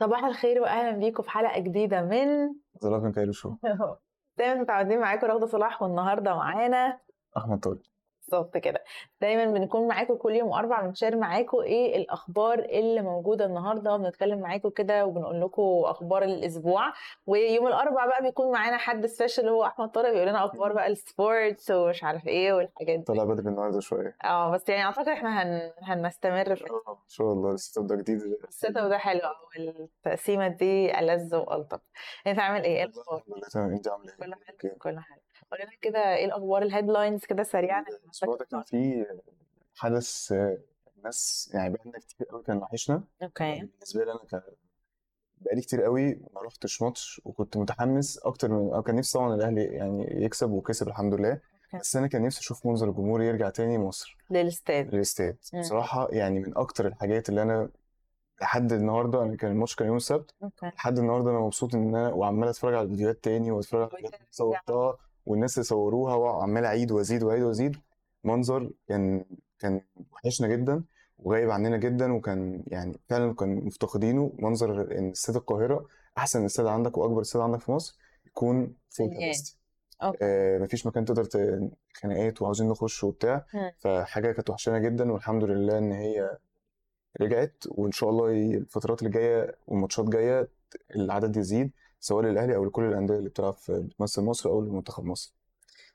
صباح 0.00 0.24
الخير 0.24 0.60
واهلا 0.60 0.90
بيكم 0.90 1.22
في 1.22 1.30
حلقة 1.30 1.60
جديدة 1.60 2.02
من 2.02 2.54
The 2.82 2.91
Love 2.91 3.02
من 3.02 3.12
Cairo 3.12 3.32
Show؟ 3.32 3.54
دايما 4.38 4.60
متعودين 4.60 5.00
معاكم 5.00 5.26
رغدة 5.26 5.46
صلاح 5.46 5.82
والنهاردة 5.82 6.34
معانا 6.34 7.00
أحمد 7.36 7.60
طارق. 7.60 7.78
بالظبط 8.30 8.56
كده. 8.56 8.84
دايما 9.20 9.44
بنكون 9.44 9.88
معاكم 9.88 10.14
كل 10.14 10.34
يوم 10.34 10.52
أربع 10.52 10.80
بن 10.80 10.90
share 10.90 11.16
معاكم 11.16 11.58
إيه 11.60 11.96
الأخبار 11.96 12.58
اللي 12.58 13.02
موجودة 13.02 13.44
النهارده 13.44 13.94
وبنتكلم 13.94 14.40
معاكم 14.40 14.68
كده 14.70 15.06
وبنقول 15.06 15.40
لكم 15.40 15.62
أخبار 15.84 16.22
الأسبوع. 16.22 16.92
ويوم 17.26 17.66
الاربع 17.66 18.06
بقى 18.06 18.22
بيكون 18.22 18.52
معانا 18.52 18.76
حد 18.76 19.06
special 19.06 19.48
هو 19.48 19.64
أحمد 19.64 19.90
طارق 19.90 20.10
بيقول 20.10 20.28
لنا 20.28 20.44
أخبار 20.44 20.72
بقى 20.72 20.86
ال 20.86 20.98
sports 20.98 21.70
ومش 21.70 22.04
عارف 22.04 22.26
إيه 22.26 22.52
والحاجات 22.52 22.98
دي. 22.98 23.04
طلع 23.04 23.24
بدري 23.24 23.48
النهارده 23.48 23.80
شوية. 23.80 24.16
آه 24.24 24.50
بس 24.50 24.68
يعني 24.68 24.84
أعتقد 24.84 25.08
إحنا 25.08 25.42
هن... 25.42 25.72
هنستمر 25.82 26.54
في 26.56 26.64
إن 26.70 27.08
شاء 27.08 27.32
الله 27.32 27.52
لسه 27.52 27.86
ده 27.86 27.96
جديد. 27.96 28.20
السيت 28.48 28.76
اب 28.76 28.88
ده 28.88 28.98
حلو 28.98 29.20
قوي 29.20 29.68
التقسيمه 29.68 30.48
دي 30.48 30.98
ألذ 30.98 31.36
وألطف. 31.36 31.80
أنت 32.26 32.38
عامل 32.38 32.64
إيه؟ 32.64 32.76
إيه 32.76 32.84
الأخبار؟ 32.84 33.18
الحمد 33.18 33.36
لله 33.36 33.48
تمام. 33.48 33.72
أنت 33.72 33.88
قول 35.50 35.60
لنا 35.60 35.70
كده 35.82 36.14
إيه 36.16 36.24
الأخبار؟ 36.24 36.62
ال 36.62 36.68
headlines 36.68 37.24
كده 37.24 37.42
سريعا 37.42 37.84
الأسبوع 38.04 38.36
ده 38.36 38.44
كان 38.44 38.62
في 38.62 39.06
حدث 39.74 40.32
الناس 40.96 41.50
يعني 41.54 41.74
بقالنا 41.74 41.98
كتير 41.98 42.26
قوي 42.26 42.42
كان 42.42 42.56
وحشنا. 42.56 43.02
okay. 43.22 43.60
بالنسبة 43.60 44.04
لي 44.04 44.12
أنا 44.12 44.20
كان 44.30 44.42
بقالي 45.40 45.60
كتير 45.60 45.82
قوي 45.82 46.14
ما 46.34 46.42
رحتش 46.42 46.82
ماتش 46.82 47.20
وكنت 47.24 47.56
متحمس 47.56 48.18
أكتر 48.18 48.48
من 48.48 48.82
كان 48.82 48.96
نفسي 48.96 49.18
طبعا 49.18 49.34
الأهلي 49.34 49.64
يعني 49.64 50.24
يكسب 50.24 50.50
وكسب 50.50 50.88
الحمد 50.88 51.14
لله. 51.14 51.40
بس 51.80 51.96
أنا 51.96 52.06
كان 52.06 52.22
نفسي 52.22 52.40
أشوف 52.40 52.66
منظر 52.66 52.88
الجمهور 52.88 53.22
يرجع 53.22 53.50
تاني 53.50 53.78
مصر. 53.78 54.16
للإستاد. 54.30 54.94
للإستاد. 54.94 55.36
بصراحة 55.54 56.08
يعني 56.10 56.40
من 56.40 56.56
أكتر 56.58 56.86
الحاجات 56.86 57.28
اللي 57.28 57.42
أنا 57.42 57.70
لحد 58.40 58.72
النهارده 58.72 59.22
أنا 59.22 59.36
كان 59.36 59.50
الماتش 59.50 59.74
كان 59.74 59.86
يوم 59.86 59.96
السبت. 59.96 60.34
لحد 60.62 60.98
النهارده 60.98 61.30
أنا 61.30 61.40
مبسوط 61.40 61.74
إن 61.74 61.96
أنا 61.96 62.08
وعمال 62.08 62.48
أتفرج 62.48 62.74
على 62.74 62.84
الفيديوهات 62.84 63.24
تاني 63.24 63.50
وأتفرج 63.50 63.80
على 63.80 63.90
الحاجات 63.90 64.14
اللي 64.14 64.26
صورتها 64.30 64.96
والناس 65.28 65.54
اللي 65.58 65.64
صوروها 65.64 66.14
وعمال 66.14 66.64
اعيد 66.64 66.92
وازيد 66.92 67.22
واعيد 67.22 67.42
وازيد 67.42 67.76
منظر 68.24 68.70
كان 68.88 69.24
كان 69.58 69.80
وحشنا 70.12 70.48
جدا 70.48 70.84
وغايب 71.18 71.50
عننا 71.50 71.76
جدا 71.76 72.12
وكان 72.12 72.62
يعني 72.66 73.00
فعلا 73.08 73.34
كان 73.34 73.64
مفتقدينه. 73.64 74.32
منظر 74.38 74.98
إن 74.98 75.10
استاد 75.10 75.36
القاهرة 75.36 75.86
أحسن 76.18 76.44
استاد 76.44 76.66
عندك 76.66 76.98
وأكبر 76.98 77.20
استاد 77.20 77.42
عندك 77.42 77.60
في 77.60 77.72
مصر 77.72 77.98
يكون 78.26 78.74
فول. 78.90 79.08
كاباسيتي 79.08 79.58
آه 80.22 80.58
مفيش 80.58 80.86
مكان 80.86 81.04
تقدر 81.04 81.24
ت- 81.24 81.70
خناقات 81.94 82.42
وعاوزين 82.42 82.68
نخش 82.68 83.04
وبتاع. 83.04 83.46
مم. 83.54 83.72
فحاجة 83.78 84.32
كانت 84.32 84.50
وحشانا 84.50 84.78
جدا 84.78 85.12
والحمد 85.12 85.44
لله 85.44 85.78
إن 85.78 85.92
هي 85.92 86.38
رجعت. 87.20 87.64
وإن 87.68 87.92
شاء 87.92 88.10
الله 88.10 88.26
الفترات 88.54 89.02
اللي 89.02 89.10
جاية 89.12 89.54
والماتشات 89.66 90.04
جاية 90.08 90.48
العدد 90.96 91.36
يزيد. 91.36 91.70
سواء 92.00 92.24
للأهلي 92.24 92.56
أو 92.56 92.64
لكل 92.64 92.84
الأندية 92.84 93.14
اللي 93.14 93.28
بتلعب 93.28 93.54
في 93.54 93.72
بتمثل 93.72 94.22
مصر 94.22 94.50
أو 94.50 94.60
لمنتخب 94.60 95.04
مصر. 95.04 95.34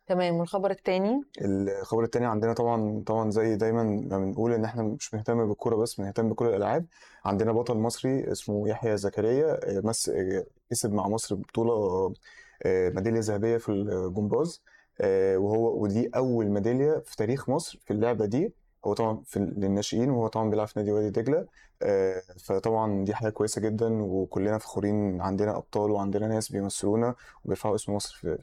تمام 0.07 0.35
والخبر 0.35 0.71
الثاني 0.71 1.21
الخبر 1.41 2.03
التاني 2.03 2.25
عندنا 2.25 2.53
طبعا 2.53 3.03
طبعا 3.05 3.31
زي 3.31 3.55
دايما 3.55 3.83
ما 3.83 4.19
بنقول 4.19 4.53
إن 4.53 4.65
إحنا 4.65 4.83
مش 4.83 5.09
بنهتم 5.09 5.47
بالكورة 5.47 5.75
بس 5.75 5.95
بنهتم 6.01 6.29
بكل 6.29 6.45
الألعاب. 6.45 6.85
عندنا 7.25 7.51
بطل 7.51 7.77
مصري 7.77 8.31
اسمه 8.31 8.69
يحيى 8.69 8.97
زكريا 8.97 9.77
آه، 9.77 9.81
مس 9.83 10.09
آه، 10.09 10.45
كسب 10.69 10.93
مع 10.93 11.07
مصر 11.07 11.35
بطولة 11.35 11.73
آه، 12.65 12.89
ميدالية 12.89 13.19
ذهبية 13.19 13.57
في 13.57 13.69
الجمباز 13.69 14.61
وهو 15.35 15.81
ودي 15.83 16.09
أول 16.15 16.45
ميدالية 16.49 16.97
في 17.05 17.15
تاريخ 17.15 17.49
مصر 17.49 17.79
في 17.85 17.91
اللعبة 17.93 18.25
دي. 18.25 18.53
هو 18.85 18.93
طبعا 18.93 19.21
في 19.25 19.39
للناشئين 19.39 20.09
وهو 20.09 20.27
طبعا 20.27 20.49
بيلعب 20.49 20.67
في 20.67 20.79
نادي 20.79 20.91
وادي 20.91 21.09
دجلة. 21.09 21.47
آه، 21.81 22.21
فطبعا 22.39 23.03
دي 23.05 23.13
حاجة 23.15 23.29
كويسة 23.29 23.61
جدا 23.61 24.03
وكلنا 24.03 24.57
فخورين 24.57 25.21
عندنا 25.21 25.57
أبطال 25.57 25.91
وعندنا 25.91 26.27
ناس 26.27 26.51
بيمثلونا 26.51 27.15
وبيرفعوا 27.45 27.75
اسم 27.75 27.93
مصر 27.93 28.15
في 28.15 28.37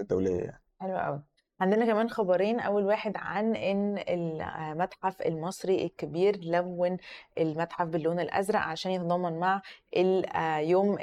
الدولية 0.00 0.40
يعني. 0.40 0.62
حلو 0.80 0.98
قوي 0.98 1.22
عندنا 1.60 1.86
كمان 1.86 2.10
خبرين 2.10 2.60
أول 2.60 2.84
واحد 2.84 3.12
عن 3.16 3.56
إن 3.56 3.98
المتحف 4.08 5.22
المصري 5.22 5.84
الكبير 5.84 6.38
لون 6.42 6.96
المتحف 7.38 7.86
باللون 7.86 8.20
الأزرق 8.20 8.60
عشان 8.60 8.92
يتضامن 8.92 9.38
مع 9.38 9.62
اليوم 9.96 10.98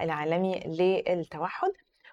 العالمي 0.00 0.60
للتوحد. 0.66 1.70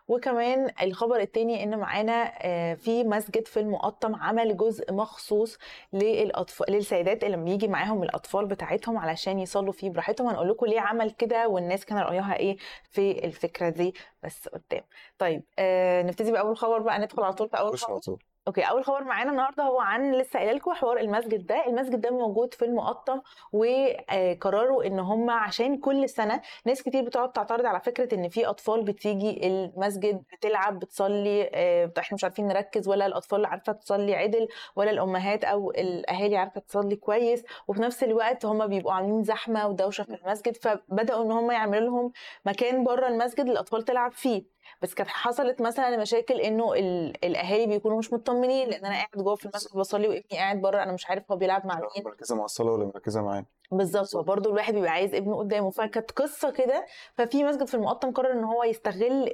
وكمان 0.07 0.69
الخبر 0.81 1.19
التاني 1.19 1.63
إن 1.63 1.79
معانا 1.79 2.33
آه، 2.41 2.73
في 2.73 3.03
مسجد 3.03 3.47
في 3.47 3.59
المقطم 3.59 4.15
عمل 4.15 4.57
جزء 4.57 4.93
مخصوص 4.93 5.57
للاطفال 5.93 6.71
للسيدات 6.73 7.23
اللي 7.23 7.37
بيجي 7.37 7.67
معاهم 7.67 8.03
الأطفال 8.03 8.45
بتاعتهم 8.45 8.97
علشان 8.97 9.39
يصلوا 9.39 9.71
فيه 9.73 9.89
براحتهم. 9.89 10.27
هنقول 10.27 10.49
لكم 10.49 10.65
ليه 10.65 10.79
عمل 10.81 11.11
كده 11.11 11.47
والناس 11.47 11.85
كان 11.85 11.97
رأيها 11.97 12.35
إيه 12.35 12.57
في 12.91 13.25
الفكرة 13.25 13.69
دي 13.69 13.93
بس 14.23 14.47
قدام. 14.47 14.83
طيب 15.17 15.43
آه 15.59 16.01
نبتدي 16.03 16.31
بأول 16.31 16.57
خبر 16.57 16.79
بقى 16.79 16.99
ندخل 16.99 17.23
على 17.23 17.33
طول 17.33 17.49
في 17.49 17.57
أول 17.59 17.71
خبر. 17.87 17.99
أوكي 18.47 18.61
أول 18.61 18.85
خبر 18.85 19.03
معانا 19.03 19.31
النهارده 19.31 19.63
هو 19.63 19.79
عن 19.79 20.11
لسه 20.11 20.39
قايلة 20.39 20.53
لكم 20.53 20.73
حوار 20.73 20.97
المسجد 20.99 21.45
ده. 21.47 21.65
المسجد 21.67 22.01
ده 22.01 22.11
موجود 22.11 22.53
في 22.53 22.65
المقطم 22.65 23.21
وقرروا 23.53 24.85
إن 24.87 24.99
هم 24.99 25.29
عشان 25.29 25.77
كل 25.77 26.09
سنة 26.09 26.41
ناس 26.65 26.83
كتير 26.83 27.03
بتقعد 27.03 27.31
تعترض 27.31 27.65
على 27.65 27.79
فكرة 27.79 28.15
إن 28.15 28.29
في 28.29 28.45
أطفال 28.45 28.83
بتيجي 28.83 29.47
المسجد 29.47 30.23
بتلعب 30.33 30.79
بتصلي 30.79 31.49
آه، 31.53 31.91
إحنا 31.99 32.15
مش 32.15 32.23
عارفين 32.23 32.47
نركز 32.47 32.87
ولا 32.87 33.05
الأطفال 33.05 33.45
عارفة 33.45 33.73
تصلي 33.73 34.15
عدل 34.15 34.47
ولا 34.75 34.91
الأمهات 34.91 35.43
أو 35.43 35.71
الأهالي 35.71 36.37
عارفة 36.37 36.61
تصلي 36.61 36.95
كويس 36.95 37.43
وفي 37.67 37.81
نفس 37.81 38.03
الوقت 38.03 38.45
هم 38.45 38.67
بيبقوا 38.67 38.93
عاملين 38.93 39.23
زحمة 39.23 39.67
ودوشة 39.67 40.03
في 40.03 40.15
المسجد 40.25 40.55
فبدأوا 40.57 41.23
إن 41.25 41.31
هم 41.31 41.51
يعملوا 41.51 41.85
لهم 41.89 42.11
مكان 42.45 42.83
بره 42.83 43.07
المسجد 43.07 43.49
للأطفال 43.49 43.83
تلعب 43.85 44.11
فيه. 44.11 44.56
بس 44.81 44.93
كانت 44.93 45.09
حصلت 45.09 45.61
مثلا 45.61 45.97
مشاكل 45.97 46.41
إنه 46.41 46.73
ال- 46.73 47.25
الأهالي 47.25 47.67
بيكونوا 47.67 47.97
مش 47.97 48.13
مطمنين 48.13 48.69
لأن 48.69 48.85
أنا 48.85 48.95
قاعد 48.95 49.07
جوه 49.15 49.35
في 49.35 49.45
المسجد 49.45 49.77
بصلي 49.77 50.07
وابني 50.07 50.23
قاعد 50.39 50.61
بره 50.61 50.83
أنا 50.83 50.91
مش 50.91 51.09
عارف 51.09 51.31
هو 51.31 51.37
بيلعب 51.37 51.65
مع 51.65 51.75
مين. 51.75 52.05
مركزة 52.05 52.35
مع 52.35 52.45
الصلاة 52.45 52.71
ولا 52.71 52.85
مركزة 52.85 53.21
معانا 53.21 53.45
بالظبط. 53.71 54.07
فبرضه 54.17 54.49
الواحد 54.49 54.73
بيبقى 54.73 54.91
عايز 54.91 55.15
ابنه 55.15 55.37
قدامه. 55.37 55.69
فكانت 55.69 56.11
قصة 56.11 56.51
كده. 56.51 56.85
ففي 57.13 57.43
مسجد 57.43 57.67
في 57.67 57.73
المقطم 57.75 58.11
قرر 58.11 58.31
إن 58.31 58.43
هو 58.43 58.63
يستغل 58.63 59.33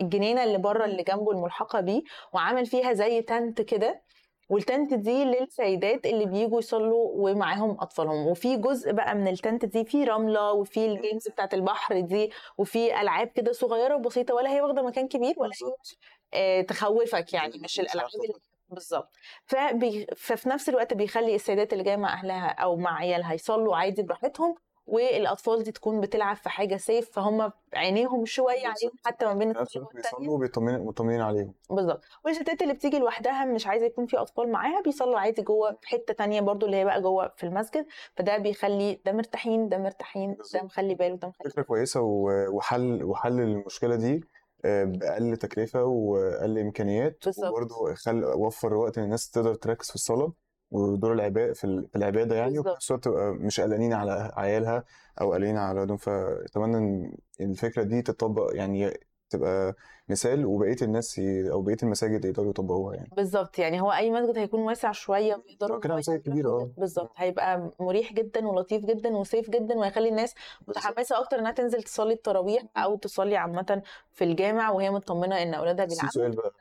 الجنينة 0.00 0.44
اللي 0.44 0.58
بره 0.58 0.84
اللي 0.84 1.02
جنبه 1.02 1.30
الملحقة 1.32 1.80
بيه 1.80 2.02
وعامل 2.32 2.66
فيها 2.66 2.92
زي 2.92 3.22
تنت 3.22 3.60
كده. 3.62 4.02
والتنت 4.48 4.94
دي 4.94 5.24
للسيدات 5.24 6.06
اللي 6.06 6.26
بيجوا 6.26 6.58
يصلوا 6.58 7.10
ومعاهم 7.14 7.70
أطفالهم. 7.80 8.26
وفي 8.26 8.56
جزء 8.56 8.92
بقى 8.92 9.14
من 9.14 9.28
التنت 9.28 9.64
دي 9.64 9.84
في 9.84 10.04
رملة 10.04 10.52
وفي 10.52 10.86
الجيمز 10.86 11.28
بتاعت 11.28 11.54
البحر 11.54 12.00
دي 12.00 12.30
وفي 12.58 13.00
ألعاب 13.00 13.28
كده 13.28 13.52
صغيرة 13.52 13.96
وبسيطة 13.96 14.34
ولا 14.34 14.50
هي 14.50 14.60
واخدة 14.60 14.82
مكان 14.82 15.08
كبير 15.08 15.34
ولا 15.38 15.52
هي 15.62 15.72
آه، 16.34 16.60
تخوفك 16.62 17.32
يعني 17.32 17.58
مش 17.64 17.80
الألعاب 17.80 18.08
اللي 18.22 18.34
بالظبط. 18.68 19.10
فبي... 19.46 20.06
ففي 20.16 20.48
نفس 20.48 20.68
الوقت 20.68 20.94
بيخلي 20.94 21.34
السيدات 21.34 21.72
اللي 21.72 21.84
جاية 21.84 21.96
مع 21.96 22.12
أهلها 22.12 22.48
أو 22.48 22.76
مع 22.76 22.96
عيالها 22.98 23.32
يصلوا 23.34 23.76
عادي 23.76 24.02
براحتهم 24.02 24.54
والأطفال 24.86 25.62
دي 25.62 25.72
تكون 25.72 26.00
بتلعب 26.00 26.36
في 26.36 26.48
حاجة 26.48 26.76
سيف 26.76 27.10
فهم 27.10 27.52
عينيهم 27.74 28.24
شوية 28.26 28.66
عليهم 28.66 28.92
حتى 29.06 29.24
ما 29.26 29.32
بين 29.34 29.52
بيصلوا 29.52 30.34
وبيطمنين 30.34 30.84
مطمنين 30.84 31.20
عليهم. 31.20 31.54
بالظبط. 31.70 32.04
والستات 32.24 32.62
اللي 32.62 32.74
بتيجي 32.74 32.98
لوحدها 32.98 33.44
مش 33.44 33.66
عايزة 33.66 33.86
يكون 33.86 34.06
في 34.06 34.16
أطفال 34.16 34.52
معاها 34.52 34.82
بيصلوا 34.82 35.18
عادي 35.18 35.42
جوه 35.42 35.78
في 35.80 35.88
حتة 35.88 36.14
تانية 36.14 36.40
برضو 36.40 36.66
اللي 36.66 36.76
هي 36.76 36.84
بقى 36.84 37.02
جوه 37.02 37.32
في 37.36 37.44
المسجد. 37.44 37.86
فده 38.16 38.38
بيخلي 38.38 39.00
ده 39.04 39.12
مرتاحين 39.12 39.68
ده 39.68 39.78
مرتاحين 39.78 40.30
ده 40.30 40.36
بالظبط. 40.36 40.62
مخلي 40.64 40.94
باله 40.94 41.16
ده 41.16 41.28
مخلي 41.28 41.50
فكرة 41.50 41.62
كويسة 41.62 42.00
وحل 42.02 43.04
وحل 43.04 43.32
للمشكله 43.36 43.96
دي 43.96 44.24
آه، 44.64 44.84
بأقل 44.84 45.36
تكلفة 45.36 45.84
وأقل 45.84 46.58
إمكانيات 46.58 47.18
بالظبط. 47.24 47.50
وبرضه 47.52 47.94
خل 47.94 48.24
وفر 48.24 48.74
وقت 48.74 48.98
إن 48.98 49.04
الناس 49.04 49.30
تقدر 49.30 49.54
تركز 49.54 49.88
في 49.88 49.94
الصلاة. 49.94 50.32
ودور 50.70 51.12
العبادة 51.12 51.52
في 51.52 51.64
ال- 51.64 51.88
في 51.88 51.96
العبادة 51.96 52.36
يعني 52.36 52.58
وفي 52.58 52.68
بالظبط. 52.68 52.76
نفس 52.76 52.90
الوقت 52.90 53.04
تبقى 53.04 53.32
مش 53.32 53.60
قلقانين 53.60 53.92
على 53.92 54.32
عيالها 54.36 54.84
أو 55.20 55.32
قلقانين 55.32 55.56
على 55.56 55.70
أولادهم 55.78 55.96
فأتمنى 55.96 56.76
إن 57.40 57.50
الفكرة 57.50 57.82
دي 57.82 58.02
تطبق 58.02 58.50
يعني 58.54 58.92
تبقى 59.30 59.74
مثال 60.08 60.46
وبقية 60.46 60.76
الناس 60.82 61.18
ي- 61.18 61.50
أو 61.52 61.62
بقية 61.62 61.76
المساجد 61.82 62.24
يقدروا 62.24 62.50
يطبقوها 62.50 62.94
يعني 62.94 63.08
بالظبط 63.16 63.58
يعني 63.58 63.80
هو 63.80 63.92
أي 63.92 64.10
مسجد 64.10 64.38
هيكون 64.38 64.60
واسع 64.60 64.92
شوية 64.92 65.34
ويقدروا 65.34 65.80
كده 65.80 65.96
مساجد 65.96 66.28
يعملوا 66.28 66.60
آه. 66.60 66.70
بالظبط 66.78 67.10
هيبقى 67.16 67.70
مريح 67.80 68.12
جدا 68.12 68.46
ولطيف 68.48 68.84
جدا 68.84 69.16
وسيف 69.16 69.50
جدا 69.50 69.74
وهيخلي 69.74 70.08
الناس 70.08 70.34
متحمسة 70.68 71.18
أكتر 71.20 71.38
إنها 71.38 71.52
تنزل 71.52 71.82
تصلي 71.82 72.12
التراويح 72.12 72.62
أو 72.76 72.96
تصلي 72.96 73.36
عامة 73.36 73.82
في 74.12 74.24
الجامع 74.24 74.70
وهي 74.70 74.90
مطمنة 74.90 75.42
إن 75.42 75.54
أولادها 75.54 75.84
بيلعبوا 75.84 76.10
سؤال 76.10 76.36
بقى. 76.36 76.52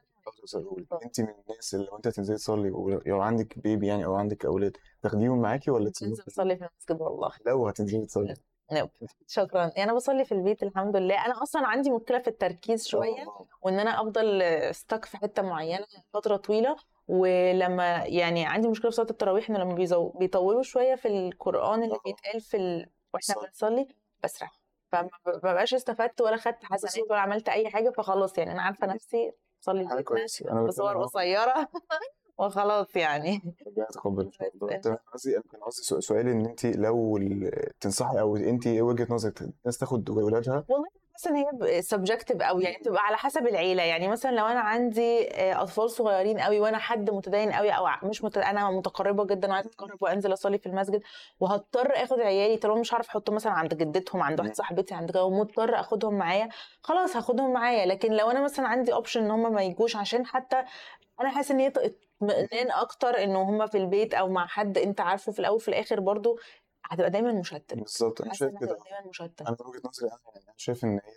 انت 1.05 1.21
من 1.21 1.33
الناس 1.49 1.75
اللي 1.75 1.85
لو 1.85 1.95
انت 1.97 2.07
هتنزلي 2.07 2.37
تصلي 2.37 2.71
ولو 2.71 3.21
عندك 3.21 3.59
بيبي 3.59 3.87
يعني 3.87 4.05
أو 4.05 4.15
عندك 4.15 4.45
أولاد 4.45 4.77
تاخديهم 5.01 5.41
معاكي 5.41 5.71
ولا 5.71 5.89
تسيبيهم 5.89 6.15
بنزل 6.15 6.27
اصلي 6.27 6.55
في 6.57 6.65
المسجد 6.65 7.01
والله. 7.01 7.31
لو 7.45 7.67
هتنزلي 7.67 8.05
تصلي. 8.05 8.33
نو 8.71 8.89
شكرا. 9.27 9.71
أنا 9.77 9.93
بصلي 9.93 10.25
في 10.25 10.31
البيت 10.31 10.63
الحمد 10.63 10.95
لله. 10.95 11.25
أنا 11.25 11.43
أصلا 11.43 11.67
عندي 11.67 11.91
مشكلة 11.91 12.19
في 12.19 12.27
التركيز 12.27 12.87
شوية 12.87 13.21
آه. 13.27 13.45
وإن 13.61 13.79
أنا 13.79 14.01
أفضل 14.01 14.43
ستك 14.75 15.05
في 15.05 15.17
حتة 15.17 15.41
معينة 15.41 15.85
فترة 16.13 16.35
طويلة 16.37 16.75
ولما 17.07 18.03
يعني 18.05 18.45
عندي 18.45 18.67
مشكلة 18.67 18.89
في 18.91 18.95
صلاة 18.97 19.09
التراويح 19.09 19.49
إنه 19.49 19.59
لما 19.59 19.75
بيزو- 19.75 20.17
بيطولوا 20.17 20.61
شوية 20.61 20.95
في 20.95 21.07
القرآن 21.07 21.83
اللي 21.83 21.95
آه. 21.95 21.99
بيتقال 22.05 22.41
في 22.41 22.57
ال... 22.57 22.89
وإحنا. 23.13 23.35
بنصلي 23.47 23.87
بسرح. 24.23 24.59
فما 24.91 25.09
ببقاش 25.27 25.73
استفدت 25.73 26.21
ولا 26.21 26.37
خدت 26.37 26.63
حسنات. 26.65 27.09
ولا 27.09 27.19
عملت 27.19 27.49
أي 27.49 27.69
حاجة 27.69 27.89
فخلاص 27.89 28.37
يعني 28.37 28.51
أنا 28.51 28.61
عارفة 28.61 28.87
نفسي 28.87 29.31
صلي 29.65 29.87
حاجة 29.87 29.97
بيتنا 29.97 30.17
كويسة. 30.17 30.51
أنا 30.51 30.63
بصور 30.63 31.03
قصيرة 31.03 31.53
وخلاص 32.39 32.95
يعني. 32.95 33.41
ربنا 33.67 33.85
يتقبل 33.89 34.23
ان 34.25 34.31
شاء 34.31 34.51
الله 34.55 34.67
بس- 34.77 34.83
تمام 34.83 34.97
قصدي 35.13 35.35
أنا 35.35 35.43
كان 35.51 35.61
قصدي 35.61 35.83
سؤ- 35.83 35.99
سؤالي 35.99 36.31
إن 36.31 36.45
انت 36.45 36.65
لو 36.65 37.17
تنصحي 37.81 38.19
أو 38.19 38.35
انت 38.35 38.67
إيه 38.67 38.81
وجهة 38.81 39.07
نظرك؟ 39.09 39.41
الناس 39.41 39.77
تاخد 39.77 40.09
ولادها؟ 40.09 40.65
والله 40.69 40.87
بحس 41.15 41.27
إن 41.27 41.35
هي 41.35 41.81
سبجكتيف 41.81 42.41
قوي 42.41 42.63
يعني 42.63 42.77
بتبقى 42.77 43.01
على 43.03 43.17
حسب 43.17 43.47
العيلة 43.47 43.83
يعني 43.83 44.07
مثلا 44.07 44.31
لو 44.31 44.45
أنا 44.45 44.59
عندي 44.59 45.29
آه، 45.31 45.61
أطفال 45.61 45.89
صغيرين 45.89 46.39
قوي 46.39 46.59
وأنا 46.59 46.77
حد 46.77 47.09
متدين 47.09 47.51
قوي 47.51 47.71
أو 47.71 47.87
مش 48.03 48.23
مت... 48.23 48.37
أنا 48.37 48.71
متقربة 48.71 49.25
جدا 49.25 49.49
وعايزة 49.49 49.69
أتقرب 49.69 50.03
وأنزل 50.03 50.33
أصلي 50.33 50.57
في 50.57 50.65
المسجد 50.65 51.01
وهضطر 51.39 51.91
آخد 52.03 52.19
عيالي 52.19 52.57
طالما 52.57 52.79
مش 52.79 52.93
هعرف 52.93 53.07
أحطهم 53.07 53.35
مثلا 53.35 53.53
عند 53.53 53.73
جدتهم 53.73 54.21
عند 54.21 54.39
واحدة. 54.39 54.53
صاحبتي 54.53 54.93
عند 54.93 55.11
كده 55.11 55.23
ومضطر 55.23 55.79
آخدهم 55.79 56.13
معايا 56.13 56.49
خلاص 56.81 57.15
هاخدهم 57.15 57.53
معايا 57.53 57.85
لكن 57.85 58.11
لو 58.11 58.31
أنا 58.31 58.41
مثلا 58.41 58.67
عندي 58.67 58.93
اوبشن 58.93 59.23
إن 59.23 59.31
هم 59.31 59.53
ما 59.53 59.63
يجوش 59.63 59.95
عشان 59.95 60.25
حتى 60.25 60.63
أنا 61.21 61.29
حاسة 61.29 61.55
إن 61.55 61.59
هي 61.59 61.71
اطمئنان 62.21 62.71
أكتر 62.71 63.23
إنه 63.23 63.41
هم 63.41 63.67
في 63.67 63.77
البيت 63.77 64.13
أو 64.13 64.29
مع 64.29 64.47
حد 64.47 64.77
أنت 64.77 65.01
عارفه 65.01 65.31
في 65.31 65.39
الأول 65.39 65.55
وفي 65.55 65.67
الآخر 65.67 65.99
برضو 65.99 66.39
هتبقى 66.91 67.09
دايما 67.09 67.31
مشتت 67.33 67.73
بالظبط 67.73 68.21
أنا 68.21 68.33
شايف 68.33 68.51
كده. 68.59 68.67
دايما 68.91 69.09
مشتت 69.09 69.41
أنا 69.41 69.57
من 69.59 69.65
وجهة 69.67 69.81
نظري 69.85 70.07
أنا 70.09 70.19
يعني 70.35 70.45
أنا 70.45 70.53
شايف 70.57 70.85
إن 70.85 70.93
هي 70.93 71.13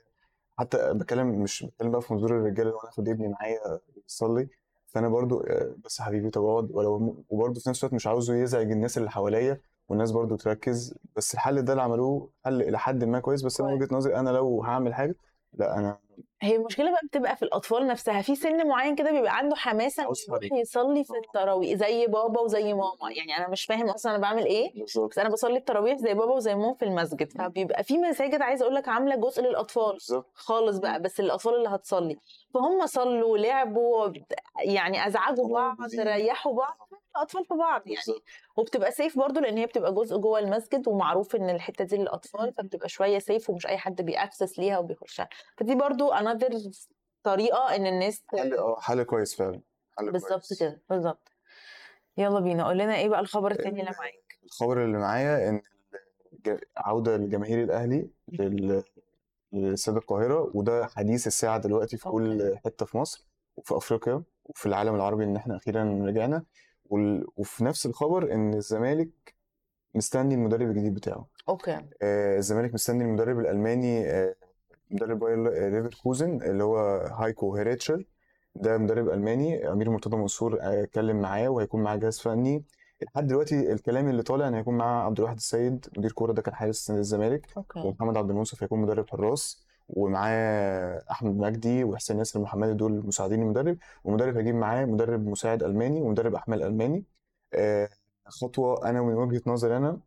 حتى 0.59 0.95
بتكلم 0.95 1.27
مش 1.43 1.63
بتكلم 1.65 1.91
بقى 1.91 2.03
في 2.03 2.13
منظور 2.13 2.31
الرجالة 2.31 2.71
لو 2.71 2.79
أنا 2.81 2.89
آخد 2.91 3.09
ابني 3.09 3.29
معايا 3.29 3.81
يصلي 4.07 4.49
فأنا 4.87 5.09
برضو 5.09 5.41
آه، 5.41 5.75
بس 5.85 6.01
حبيبي 6.01 6.31
طب 6.31 6.45
اقعد 6.45 6.71
ولو 6.71 7.25
وبرضو 7.29 7.61
في 7.61 7.69
نفس 7.71 7.85
الوقت 7.85 7.95
مش 7.95 8.07
عاوزه 8.07 8.35
يزعج 8.37 8.71
الناس 8.73 8.99
اللي 8.99 9.11
حواليا 9.11 9.61
والناس 9.89 10.11
برضو 10.11 10.37
تركز 10.37 10.95
بس 11.17 11.35
الحل 11.35 11.63
ده 11.63 11.73
اللي 11.73 11.83
عملوه 11.83 12.31
حل 12.45 12.63
إلى 12.63 12.79
حد 12.79 13.05
ما 13.05 13.21
كويس 13.21 13.43
بس 13.43 13.61
أنا. 13.61 13.73
وجهة 13.73 13.89
نظري 13.93 14.17
أنا 14.17 14.31
لو 14.31 14.63
هعمل 14.65 14.95
حاجة 14.95 15.15
لأ 15.53 15.79
أنا 15.79 15.99
هي 16.43 16.57
المشكلة 16.57 16.91
بقى 16.91 17.01
بتبقى 17.07 17.37
في 17.37 17.43
الأطفال 17.43 17.87
نفسها 17.87 18.23
في 18.23 18.35
سن 18.37 18.67
معين 18.69 18.95
كده 18.95 19.11
بيبقى 19.11 19.37
عنده 19.37 19.57
حماسة 19.57 20.03
انه. 20.03 20.61
يصلي 20.61 21.05
في 21.05 21.13
التراويح 21.17 21.79
زي 21.79 22.07
بابا 22.07 22.41
وزي 22.41 22.73
ماما 22.75 23.11
يعني 23.17 23.37
أنا 23.37 23.49
مش 23.49 23.65
فاهم 23.65 23.89
أصلا 23.91 24.13
أنا 24.13 24.23
بعمل 24.23 24.45
إيه 24.45 24.81
بالظبط 24.81 25.11
بس 25.11 25.19
أنا 25.19 25.29
بصلي 25.29 25.57
التراويح 25.57 25.99
زي 25.99 26.15
بابا 26.15 26.33
وزي 26.33 26.55
ماما 26.55 26.75
في 26.75 26.85
المسجد 26.85 27.33
فبيبقى 27.33 27.85
في 27.85 27.99
مساجد 27.99 28.43
عايزة 28.43 28.63
أقول 28.63 28.75
لك 28.75 28.89
عاملة 28.89 29.17
جزء 29.17 29.43
للأطفال 29.43 29.93
بالظبط 29.93 30.31
خالص 30.35 30.79
بقى 30.79 31.03
بس 31.03 31.21
الأطفال 31.21 31.55
اللي 31.55 31.69
هتصلي. 31.69 32.17
فهم 32.55 32.87
صلوا 32.87 33.39
لعبوا 33.39 34.13
يعني 34.65 35.07
أزعجوا 35.07 35.47
هم 35.47 35.53
بعض. 35.53 35.77
ريحوا 35.99 36.55
بعض 36.55 36.77
الأطفال 37.17 37.45
في 37.45 37.55
بعض 37.55 37.83
يعني. 37.87 37.97
بالظبط 37.97 38.23
وبتبقى 38.57 38.91
سيف 38.93 39.19
برضو 39.19 39.41
لأن 39.41 39.59
هي 39.59 39.67
بتبقى 39.67 39.95
جزء 39.95 40.17
جوه 40.17 40.39
المسجد 40.39 40.89
ومعروف 40.89 41.37
إن 41.37 41.51
الحتة 41.51 41.85
دي 41.85 41.97
للأطفال 41.97 42.53
فبتبقى 42.53 42.89
شوية 42.89 43.19
سيف 43.19 43.51
ومش 43.51 43.67
أي 43.67 43.79
حد 43.79 44.03
بيأكسس 44.03 44.59
ليها 44.59 44.79
وبيخشها. 44.79 45.29
فدي 45.57 45.75
برضو 45.75 46.13
another 46.33 46.71
طريقة 47.23 47.77
إن 47.77 47.87
الناس 47.87 48.23
حل 48.29 48.55
آه 48.55 48.81
حل 48.81 49.03
كويس 49.03 49.35
فعلا. 49.35 49.61
حل 49.99 50.13
بالظبط 50.13 50.47
كده 50.61 50.83
بالظبط. 50.91 51.29
يلا 52.17 52.41
بينا 52.41 52.67
قول 52.67 52.79
لنا 52.79 52.97
إيه 52.97 53.09
بقى 53.09 53.21
الخبر 53.21 53.51
التاني 53.51 53.81
اللي 53.81 53.91
معاك؟ 53.99 54.39
الخبر 54.45 54.85
اللي 54.85 54.99
معايا 54.99 55.49
إن 55.49 55.63
الج- 56.33 56.63
عودة 56.77 57.17
لجماهير 57.17 57.63
الأهلي 57.65 58.11
لل- 58.29 58.83
لاستاد 59.53 59.97
القاهرة 59.97 60.51
وده 60.55 60.87
حديث 60.87 61.27
الساعة 61.27 61.59
دلوقتي 61.59 61.97
في 61.97 62.09
كل. 62.09 62.57
حتة 62.65 62.87
في 62.87 62.99
مصر 62.99 63.27
وفي 63.57 63.77
أفريقيا 63.77 64.23
وفي 64.45 64.67
العالم 64.67 64.95
العربي 64.95 65.25
إن 65.25 65.37
إحنا 65.37 65.57
أخيرا 65.57 66.03
رجعنا. 66.07 66.45
وال- 66.85 67.27
وفي 67.37 67.65
نفس 67.65 67.87
الخبر 67.87 68.33
إن 68.33 68.55
الزمالك 68.55 69.35
مستني 69.95 70.35
المدرب 70.35 70.69
الجديد 70.71 70.95
بتاعه. 70.95 71.27
okay. 71.49 71.81
آه، 72.03 72.37
الزمالك 72.39 72.75
مستني 72.75 73.05
المدرب 73.05 73.39
الألماني 73.41 74.07
آه، 74.11 74.35
مدرب 74.91 75.19
باير 75.19 75.69
ليفركوزن 75.71 76.43
اللي 76.43 76.65
هو 76.65 76.79
هايكو 77.13 77.57
هيرليش 77.57 78.07
ده 78.55 78.79
مدرب 78.79 79.09
ألماني 79.09 79.73
أمير 79.73 79.91
مرتضى 79.91 80.17
منصور 80.17 80.61
آه، 80.61 80.83
اتكلم 80.83 81.21
معاه 81.21 81.49
وهيكون 81.49 81.83
معاه 81.83 81.97
جهاز 81.97 82.19
فني. 82.21 82.65
لحد 83.03 83.27
دلوقتي 83.27 83.73
الكلام 83.73 84.09
اللي 84.09 84.23
طالع 84.23 84.49
إن 84.49 84.55
هيكون 84.55 84.77
معاه 84.77 85.05
عبد 85.05 85.19
الواحد 85.19 85.37
السيد 85.37 85.87
مدير 85.99 86.13
كورة 86.13 86.33
ده 86.33 86.43
كان 86.43 86.55
حارس 86.55 86.91
نادي 86.91 87.01
الزمالك 87.01 87.47
ومحمد 87.87 88.17
عبد 88.17 88.31
المنصف 88.31 88.63
هيكون 88.63 88.81
مدرب 88.81 89.11
حراس. 89.11 89.67
ومعاه 89.89 91.05
أحمد 91.11 91.37
مجدي 91.37 91.85
وحسين 91.85 92.19
ياسر 92.19 92.41
المحمدي 92.41 92.75
دول 92.75 93.07
مساعدين 93.07 93.43
المدرب. 93.43 93.79
ومدرب 94.05 94.37
هيجيب 94.37 94.55
معاه 94.55 94.85
مدرب 94.85 95.27
مساعد 95.27 95.63
ألماني 95.63 96.03
ومدرب 96.03 96.35
أحمال 96.35 96.63
ألماني. 96.63 97.05
آه، 97.55 97.89
خطوة 98.27 98.91
أنا 98.91 99.03
من 99.03 99.15
وجهة 99.15 99.43
نظري 99.47 99.77
أنا. 99.77 100.01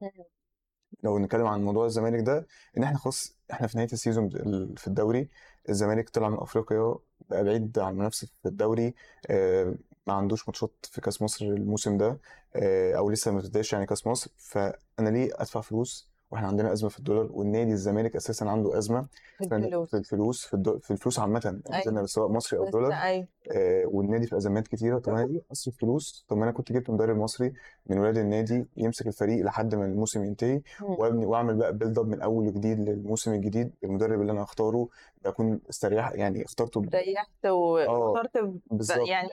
لو 1.04 1.20
نتكلم 1.20 1.46
عن 1.48 1.64
موضوع 1.64 1.86
الزمالك 1.86 2.20
ده 2.26 2.48
إن 2.78 2.84
إحنا 2.84 2.98
خلاص 2.98 3.36
إحنا 3.52 3.68
في 3.68 3.78
نهاية 3.78 3.90
السيزون 3.94 4.30
في 4.78 4.88
الدوري 4.88 5.30
الزمالك 5.70 6.10
طلع 6.10 6.30
من 6.30 6.38
أفريقيا 6.38 6.96
بقى 7.30 7.44
بعيد 7.44 7.80
عن 7.80 7.92
المنافسة 7.94 8.28
في 8.44 8.50
الدوري 8.50 8.94
آه، 9.30 9.76
ما 10.08 10.14
عندوش 10.14 10.48
ماتشات 10.48 10.72
في 10.84 11.02
كأس 11.02 11.22
مصر 11.22 11.46
الموسم 11.46 11.98
ده 11.98 12.20
آه، 12.56 12.94
أو 12.98 13.10
لسه 13.10 13.32
ما 13.32 13.40
ابتداش 13.40 13.74
يعني 13.74 13.86
كأس 13.86 14.08
مصر 14.08 14.32
فأنا 14.38 15.10
ليه 15.10 15.30
أدفع 15.36 15.62
فلوس 15.62 16.11
وإحنا 16.32 16.48
عندنا 16.48 16.72
أزمة 16.72 16.90
في 16.90 17.00
الدولار 17.00 17.30
والنادي 17.32 17.72
الزمالك 17.72 18.16
أساسا 18.16 18.46
عنده 18.46 18.78
أزمة 18.78 19.06
في 19.38 19.56
الفلوس. 19.56 19.90
في 19.92 19.98
الفلوس 19.98 20.46
في, 20.46 20.54
الدو... 20.54 20.80
في 20.80 20.92
الفلوس 20.92 21.20
عامه 21.20 21.42
أيوة. 21.46 21.62
عندنا 21.88 22.06
سواء 22.06 22.28
مصري 22.32 22.60
أو 22.60 22.70
دولار 22.70 22.92
أيوه. 22.94 23.28
آه، 23.52 23.86
والنادي 23.86 24.28
في 24.28 24.38
أزمات 24.38 24.68
كتيرة. 24.68 25.00
طب 25.00 25.14
أنا 25.14 25.26
ليه 25.26 25.42
أصرف 25.52 25.78
فلوس؟ 25.78 26.26
طب 26.28 26.38
ما 26.38 26.44
أنا 26.44 26.52
كنت 26.52 26.72
جبت 26.72 26.90
مدرب 26.90 27.18
مصري 27.18 27.54
من 27.88 27.98
ولاد 28.00 28.18
النادي 28.18 28.66
يمسك 28.78 29.08
الفريق 29.08 29.46
لحد 29.46 29.76
ما 29.76 29.86
الموسم 29.86 30.24
ينتهي. 30.24 30.62
وأبني 30.82 31.26
وأعمل 31.26 31.56
بقى 31.56 31.74
build 31.78 32.00
up 32.00 32.08
من 32.08 32.22
أول 32.22 32.48
وجديد 32.48 32.80
للموسم 32.80 33.34
الجديد. 33.34 33.72
المدرب 33.84 34.22
اللي 34.22 34.32
أنا 34.32 34.44
اختاره 34.44 34.88
بكون 35.26 35.60
استريح 35.70 36.12
يعني 36.12 36.46
اخترته 36.46 36.82
ب- 36.82 36.96
ريحت 36.96 37.46
واخترت 37.46 38.38
ب- 38.38 38.60
بالظبط 38.72 39.08
يعني 39.08 39.30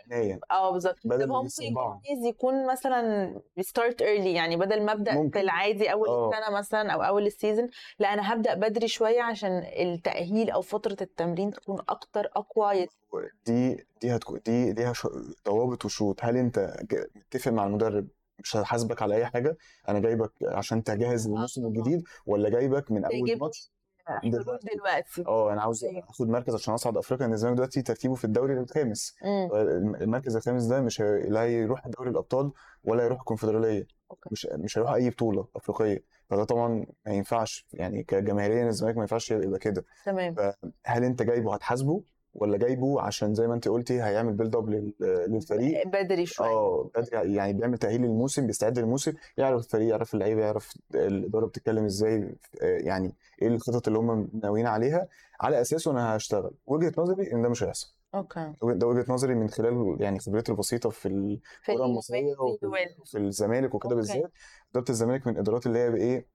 آه 0.51 0.73
بالظبط. 0.73 0.97
بدل 1.05 1.25
طب 1.25 1.31
هو 1.31 1.37
ما 1.37 1.43
ممكن 1.43 1.63
يكون 1.65 2.01
عايز 2.09 2.25
يكون 2.25 2.67
مثلا 2.73 3.35
start 3.61 4.03
early 4.03 4.33
يعني 4.35 4.57
بدل 4.57 4.83
ما 4.85 4.93
أبدأ 4.93 5.29
في 5.29 5.41
العادي 5.41 5.93
أول 5.93 6.09
آه. 6.09 6.31
السنة 6.31 6.59
مثلا 6.59 6.88
أو 6.91 7.03
أول 7.03 7.27
ال 7.27 7.33
season 7.33 7.69
لأ 7.99 8.13
أنا 8.15 8.33
هبدا 8.33 8.55
بدري 8.55 8.89
شوية 8.89 9.23
عشان 9.23 9.63
التأهيل 9.81 10.51
أو 10.51 10.63
فترة 10.63 10.97
التمرين 11.01 11.51
تكون 11.51 11.79
أكتر 11.89 12.31
أقوى 12.37 12.75
يت- 12.75 12.91
دي 13.47 13.87
دي 14.03 14.17
هتكون 14.17 14.41
دي 14.47 14.73
ليها 14.73 14.93
ضوابط 15.47 15.85
وشروط. 15.85 16.25
هل 16.25 16.37
أنت 16.37 16.77
متفق 17.17 17.53
مع 17.53 17.67
المدرب؟ 17.67 18.09
مش 18.39 18.57
هحاسبك 18.57 19.03
على 19.03 19.15
أي 19.15 19.27
حاجة؟ 19.27 19.57
أنا 19.89 19.99
جايبك 19.99 20.33
عشان 20.43 20.83
تجهز 20.83 21.29
للموسم 21.29 21.65
آه 21.65 21.69
الجديد 21.69 22.03
ولا 22.27 22.49
جايبك 22.49 22.91
من 22.91 23.05
أول 23.05 23.39
ماتش؟ 23.39 23.71
دلوقتي 24.25 24.67
دلوقتي. 24.75 25.25
آه 25.27 25.53
أنا 25.53 25.63
عاوز 25.63 25.85
أيوه. 25.85 26.03
آخد 26.11 26.29
مركز 26.29 26.55
عشان 26.55 26.75
أصعد 26.75 26.97
أفريقيا 26.97 27.27
إن 27.27 27.33
الزمالك 27.33 27.57
دلوقتي 27.57 27.83
ترتيبه 27.83 28.15
في 28.15 28.25
الدوري 28.25 28.53
الخامس. 28.61 29.15
امم. 29.25 29.49
المركز 29.95 30.37
الخامس 30.37 30.65
ده 30.65 30.81
مش. 30.81 31.01
لا 31.01 31.43
هيروح 31.43 31.87
دوري 31.89 32.11
الأبطال 32.11 32.53
ولا 32.85 33.03
هيروح 33.03 33.19
الكونفدرالية. 33.19 33.87
أوكي. 34.11 34.29
مش 34.33 34.49
مش 34.53 34.79
هيروح 34.79 34.93
أي 34.93 35.11
بطولة 35.11 35.47
أفريقية. 35.57 36.03
فده 36.31 36.45
طبعا 36.45 36.87
ما 37.07 37.13
ينفعش 37.13 37.67
يعني 37.73 38.03
كجماهيريا 38.03 38.69
الزمالك 38.69 38.97
ما 38.97 39.03
ينفعش 39.03 39.31
يبقى 39.31 39.59
كده. 39.59 39.85
تمام. 40.07 40.35
فهل 40.35 41.05
أنت 41.05 41.23
جايبه 41.23 41.55
هتحاسبه 41.55 42.03
ولا 42.35 42.57
جايبه؟ 42.59 43.01
عشان 43.01 43.35
زي 43.35 43.47
ما 43.49 43.55
أنت 43.55 43.69
قلتي 43.69 44.03
هيعمل 44.03 44.33
build 44.33 44.57
up 44.57 44.69
لل... 44.71 44.93
للفريق. 45.01 45.87
بدري 45.87 46.27
شوية. 46.27 46.49
آه 46.49 46.91
بدري 46.97 47.35
يعني 47.35 47.53
بيعمل 47.53 47.79
تأهيل 47.79 48.01
للموسم 48.03 48.47
بيستعد 48.47 48.79
للموسم 48.79 49.13
يعرف 49.37 49.65
الفريق 49.65 49.89
يعرف 49.89 50.15
اللعيبة 50.15 50.41
يعرف 50.41 50.79
الإدارة 50.95 51.47
بتتكلم 51.47 51.85
إزاي 51.85 52.35
آه، 52.63 52.79
يعني 52.79 53.15
إيه 53.43 53.49
الخطط 53.49 53.87
اللي 53.89 53.99
هم 53.99 54.29
ناويين 54.43 54.67
عليها. 54.67 55.09
على 55.41 55.61
أساسه 55.61 55.91
أنا 55.91 56.17
هشتغل. 56.17 56.51
وجهة 56.67 56.93
نظري 56.99 57.33
إن 57.33 57.43
ده 57.43 57.49
مش 57.49 57.63
هيحصل. 57.63 57.95
okay. 58.15 58.53
ده 58.63 58.87
وجهة 58.87 59.05
نظري 59.13 59.35
من 59.35 59.49
خلال 59.49 59.97
يعني 60.01 60.19
خبرتي 60.19 60.53
البسيطة 60.53 60.91
في 60.91 61.09
الكره 61.09 61.85
المصرية 61.85 62.37
وفي 63.01 63.19
الزمالك 63.19 63.75
وكده 63.75 63.95
بالذات. 63.95 64.33
إدارة 64.71 64.91
الزمالك 64.91 65.27
من 65.27 65.33
الادارات 65.33 65.67
اللي 65.67 65.79
هي 65.79 65.91
بإيه؟ 65.91 66.27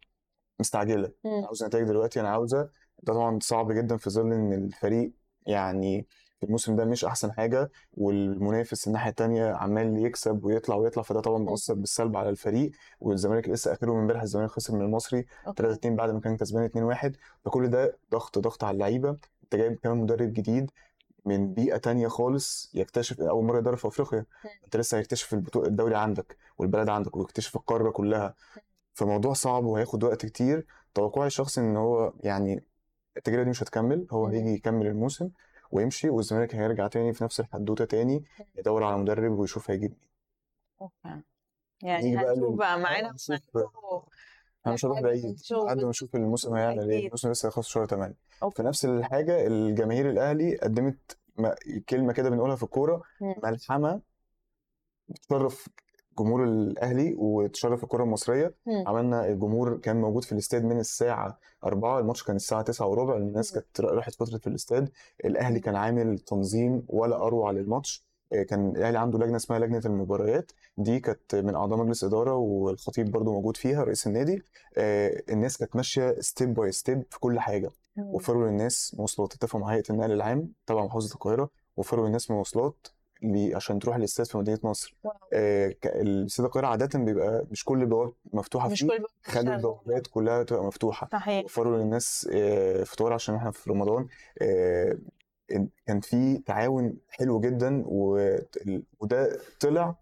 مستعجلة. 0.60 1.12
أنا 1.26 1.36
امم 1.36 1.46
عاوز 1.46 1.64
نتائج 1.64 1.88
دلوقتي 1.88 2.20
أنا 2.20 2.30
عاوزة. 2.30 2.70
ده 3.04 3.14
طبعا 3.14 3.40
صعب 3.42 3.72
جدا 3.72 3.98
في 3.98 4.10
ظل 4.10 4.34
إن 4.34 4.54
الفريق 4.54 5.12
يعني 5.48 6.08
الموسم 6.44 6.76
ده 6.76 6.86
مش 6.86 7.06
أحسن 7.06 7.32
حاجة 7.32 7.72
والمنافس 7.94 8.88
الناحية 8.88 9.10
التانية 9.10 9.54
عمال 9.54 10.06
يكسب 10.06 10.44
ويطلع 10.46 10.76
ويطلع 10.76 11.04
فده 11.04 11.22
طبعا 11.22 11.38
مؤثر 11.38 11.74
بالسلب 11.74 12.18
على 12.18 12.30
الفريق. 12.30 12.72
والزمالك 13.00 13.50
لسه 13.50 13.74
آخره 13.74 13.94
من 13.94 14.00
امبارح 14.00 14.22
الزمالك 14.22 14.50
خسر 14.50 14.76
من 14.76 14.82
المصري 14.82 15.22
3 15.44 15.66
أوكي 15.66 15.74
2 15.74 15.96
بعد 15.96 16.10
ما 16.10 16.20
كان 16.20 16.38
كسبان 16.38 16.64
2 16.64 16.86
1 16.86 17.16
فكل 17.46 17.68
ده 17.68 17.98
ضغط 18.12 18.40
ضغط 18.40 18.64
على 18.64 18.74
اللعيبة. 18.76 19.10
أنت 19.44 19.56
جايب 19.56 19.76
كمان 19.76 19.98
مدرب 19.98 20.34
جديد. 20.34 20.72
من 21.26 21.54
بيئة 21.54 21.78
تانية 21.78 22.08
خالص 22.08 22.72
يكتشف 22.74 23.22
أول 23.22 23.44
مرة 23.46 23.58
يدرب 23.60 23.78
في 23.78 23.88
أفريقيا. 23.88 24.26
أنت 24.66 24.78
لسه 24.78 24.98
هيكتشف 24.98 25.34
الدوري 25.56 25.96
عندك 25.96 26.38
والبلد 26.58 26.90
عندك 26.90 27.16
ويكتشف 27.18 27.56
القارة 27.56 27.92
كلها. 27.92 28.36
فموضوع 28.94 29.34
صعب 29.34 29.66
وهياخد 29.66 30.04
وقت 30.04 30.26
كتير. 30.26 30.66
توقعي 30.94 31.28
الشخصي 31.28 31.62
إن 31.62 31.78
هو 31.78 32.14
يعني 32.24 32.64
التجربة 33.18 33.44
دي 33.44 33.50
مش 33.50 33.64
هتكمل. 33.64 34.08
هو. 34.12 34.28
هيجي 34.28 34.50
يكمل 34.50 34.88
الموسم 34.88 35.30
ويمشي 35.72 36.10
والزمالك 36.10 36.56
هيرجع 36.56 36.88
تاني 36.88 37.14
في 37.14 37.24
نفس 37.24 37.40
الحدوتة 37.40 37.86
تاني 37.86 38.24
يدور 38.56 38.84
على 38.84 38.98
مدرب 38.98 39.32
ويشوف 39.32 39.72
هيجيب 39.72 39.92
مين. 39.92 40.00
okay. 40.82 41.22
يعني 41.84 42.18
هنشوف 42.18 42.56
بقى 42.56 42.80
معانا 42.80 43.16
إحنا 44.64 44.74
مش 44.74 44.86
هنروح 44.86 44.98
حاجة 44.98 45.06
بعيد 45.08 45.40
لحد 45.66 45.78
ما 45.84 45.90
نشوف 45.90 46.16
الموسم 46.16 46.54
هيعمل 46.54 46.90
إيه. 46.90 47.06
الموسم 47.06 47.32
لسه 47.32 47.48
هيخلص 47.48 47.68
شهر 47.68 47.86
8 47.86 48.16
أوكي. 48.44 48.56
في 48.56 48.64
نفس 48.64 48.86
الحاجة 48.86 49.48
الجماهير 49.48 50.10
الأهلي 50.10 50.58
قدمت 50.58 51.18
كلمة 51.90 52.14
كده 52.14 52.30
بنقولها 52.30 52.56
في 52.56 52.64
الكورة. 52.64 53.02
ملحمة 53.44 54.02
تشرف 55.30 55.70
جمهور 56.20 56.44
الأهلي 56.44 57.16
وتشرف 57.18 57.84
الكره 57.84 58.04
المصرية 58.04 58.56
مم. 58.66 58.84
عملنا 58.88 59.28
الجمهور 59.28 59.78
كان 59.78 60.02
موجود 60.02 60.24
في 60.24 60.32
الاستاد 60.32 60.64
من 60.66 60.80
الساعة 60.80 61.40
4 61.66 62.00
الماتش 62.00 62.24
كان 62.24 62.36
الساعة 62.36 62.62
9 62.62 62.88
وربع 62.88 63.18
الناس. 63.18 63.52
كانت 63.54 63.82
راحت 63.82 64.16
فترة 64.16 64.38
في 64.38 64.48
الاستاد 64.48 64.92
الأهلي 65.26 65.60
كان 65.60 65.76
عامل 65.76 66.20
تنظيم 66.20 66.84
ولا 66.88 67.16
أروع 67.16 67.52
للماتش 67.52 68.06
كان 68.50 68.70
الأهلي 68.76 69.00
عنده 69.00 69.20
لجنة 69.20 69.36
اسمها 69.36 69.60
لجنة 69.60 69.82
المباريات. 69.86 70.52
دي 70.78 71.00
كانت 71.00 71.36
من 71.36 71.56
اعضاء 71.56 71.80
مجلس 71.80 72.04
إدارة 72.04 72.34
والخطيب 72.36 73.12
برضو 73.12 73.34
موجود 73.34 73.58
فيها 73.58 73.84
رئيس 73.84 74.08
النادي. 74.08 74.42
آه، 74.78 75.24
الناس 75.30 75.58
كانت 75.58 75.76
ماشية 75.76 76.16
step 76.20 76.54
by 76.54 76.72
step 76.72 77.04
في 77.10 77.20
كل 77.20 77.40
حاجة. 77.40 77.70
وفروا 77.98 78.48
للناس 78.50 78.96
مواصلات. 78.98 79.34
اتفقوا 79.34 79.62
مع 79.62 79.68
هيئة 79.74 79.84
النقل 79.90 80.12
العام 80.12 80.52
تبع 80.68 80.86
محافظة 80.86 81.14
القاهرة 81.16 81.50
وفروا 81.78 82.06
للناس 82.06 82.32
مواصلات 82.32 82.88
عشان 83.54 83.80
تروح 83.80 83.96
الاستاد 83.96 84.26
في 84.26 84.38
مدينة 84.38 84.60
نصر. 84.64 84.96
آه، 85.34 85.76
الاستاد 85.86 86.46
القاهرة 86.46 86.68
عادة 86.68 87.00
بيبقى 87.00 87.46
مش 87.52 87.66
كل 87.66 87.82
البوابات 87.82 88.14
مفتوحة 88.34 88.70
مش 88.70 88.80
فيه. 88.80 88.88
كل 88.88 89.06
خلوا. 89.24 89.56
البوابات 89.56 90.08
كلها 90.08 90.44
تبقى 90.44 90.64
مفتوحة. 90.64 91.10
صحيح. 91.12 91.46
وفروا 91.46 91.78
للناس 91.78 92.30
آه، 92.34 92.84
فطار 92.84 93.14
عشان 93.14 93.36
إحنا 93.36 93.52
في 93.52 93.70
رمضان. 93.70 94.08
آه، 94.42 94.98
كان 95.86 96.00
في 96.00 96.38
تعاون 96.38 96.98
حلو 97.10 97.40
جدا 97.40 97.84
وده 99.00 99.40
طلع 99.60 99.96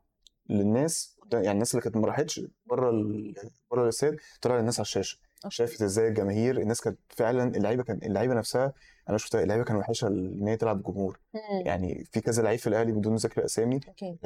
للناس 0.49 1.17
يعني 1.33 1.51
الناس 1.51 1.71
اللي 1.71 1.83
كانت 1.83 1.97
ما 1.97 2.07
راحتش 2.07 2.41
بره 2.65 2.91
بره 3.71 3.83
الاستاد 3.83 4.17
طلع 4.41 4.57
للناس 4.57 4.79
على 4.79 4.85
الشاشة 4.85 5.19
أوكي. 5.45 5.55
شافت 5.55 5.81
إزاي 5.81 6.07
الجماهير 6.07 6.57
الناس 6.61 6.81
كانت 6.81 6.99
فعلا 7.09 7.55
اللعيبة 7.55 7.83
كان 7.83 7.99
اللعيبة 8.03 8.33
نفسها 8.33 8.73
أنا 9.09 9.17
شفتها 9.17 9.43
اللعيبة 9.43 9.63
كانوا 9.63 9.81
وحشة 9.81 10.07
إن 10.07 10.47
هي 10.47 10.57
تلعب 10.57 10.81
بجمهور 10.83 11.19
مم. 11.33 11.65
يعني 11.65 12.05
في 12.11 12.21
كذا 12.21 12.43
لعيب 12.43 12.59
في 12.59 12.67
الأهلي 12.67 12.91
بدون 12.91 13.15
ذكر 13.15 13.45
أسامي 13.45 13.75
أكيد. 13.87 14.17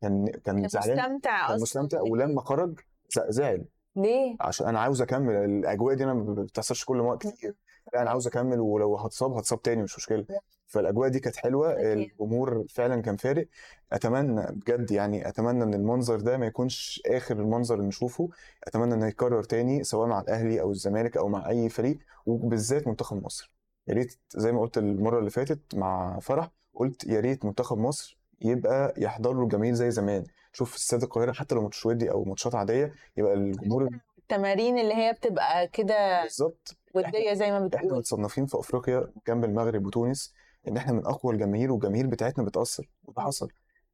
كان 0.00 0.26
كان 0.44 0.68
زعلان 0.68 0.96
مستمتع 0.96 1.46
كان 1.46 1.54
أصلا 1.54 1.62
مستمتع 1.62 2.00
ولما 2.00 2.40
خرج 2.40 2.80
زعل 3.28 3.64
ليه؟ 3.96 4.36
عشان 4.40 4.66
أنا 4.66 4.80
عاوز 4.80 5.02
أكمل 5.02 5.34
الأجواء 5.34 5.94
دي 5.94 6.04
أنا 6.04 6.14
ما 6.14 6.42
بتحصلش 6.42 6.84
كل 6.84 7.00
وقت 7.00 7.26
كتير 7.26 7.50
لا 7.50 7.56
أنا 8.02 8.10
عاوز 8.10 8.26
أكمل 8.26 8.60
ولو 8.60 8.96
هتصاب 8.96 9.32
هتصاب 9.32 9.62
تاني 9.62 9.82
مش 9.82 9.96
مشكلة. 9.96 10.24
فالأجواء 10.66 11.08
دي 11.08 11.20
كانت 11.20 11.36
حلوة. 11.36 11.72
الجمهور 11.92 12.64
فعلا 12.70 13.02
كان 13.02 13.16
فارق. 13.16 13.46
أتمنى 13.92 14.46
بجد 14.50 14.90
يعني 14.90 15.28
أتمنى 15.28 15.64
إن 15.64 15.74
المنظر 15.74 16.20
ده 16.20 16.36
ما 16.38 16.46
يكونش 16.46 17.02
آخر 17.06 17.36
المنظر 17.36 17.74
اللي 17.74 17.86
نشوفه. 17.86 18.28
أتمنى 18.64 18.94
إنه 18.94 19.06
يتكرر 19.06 19.42
تاني 19.42 19.84
سواء 19.84 20.08
مع 20.08 20.20
الأهلي 20.20 20.60
أو 20.60 20.70
الزمالك 20.70 21.16
أو 21.16 21.28
مع 21.28 21.48
أي 21.48 21.68
فريق 21.68 21.98
وبالذات 22.26 22.86
منتخب 22.88 23.24
مصر. 23.24 23.52
يا 23.88 23.94
ريت 23.94 24.18
زي 24.30 24.52
ما 24.52 24.60
قلت 24.60 24.78
المرة 24.78 25.18
اللي 25.18 25.30
فاتت 25.30 25.74
مع 25.74 26.18
فرح 26.18 26.50
قلت 26.74 27.04
يا 27.06 27.20
ريت 27.20 27.44
منتخب 27.44 27.78
مصر 27.78 28.18
يبقى 28.42 28.94
يحضر 28.98 29.32
له 29.32 29.42
الجماهير 29.42 29.74
زي 29.74 29.90
زمان. 29.90 30.24
شوف 30.52 30.74
استاد 30.74 31.02
القاهرة 31.02 31.32
حتى 31.32 31.54
لو 31.54 31.62
ماتش 31.62 31.86
ودي 31.86 32.10
أو 32.10 32.24
ماتشات 32.24 32.54
عادية 32.54 32.92
يبقى 33.16 33.34
الجمهور 33.34 33.88
التمارين 34.18 34.78
اللي 34.78 34.94
هي 34.94 35.12
بتبقى 35.12 35.68
كده 35.68 36.22
بالظبط. 36.22 36.76
ودية 36.96 37.32
زي 37.34 37.50
ما 37.50 37.56
إحنا 37.56 37.66
بتقول. 37.66 37.98
متصنفين 37.98 38.46
في 38.46 38.58
أفريقيا 38.58 39.12
جنب 39.28 39.44
المغرب 39.44 39.86
وتونس 39.86 40.34
إن 40.68 40.76
إحنا 40.76 40.92
من 40.92 41.06
أقوى 41.06 41.34
الجماهير 41.34 41.72
والجماهير 41.72 42.06
بتاعتنا 42.06 42.44
بتأثر 42.44 42.88
وده 43.04 43.22
حصل. 43.22 43.48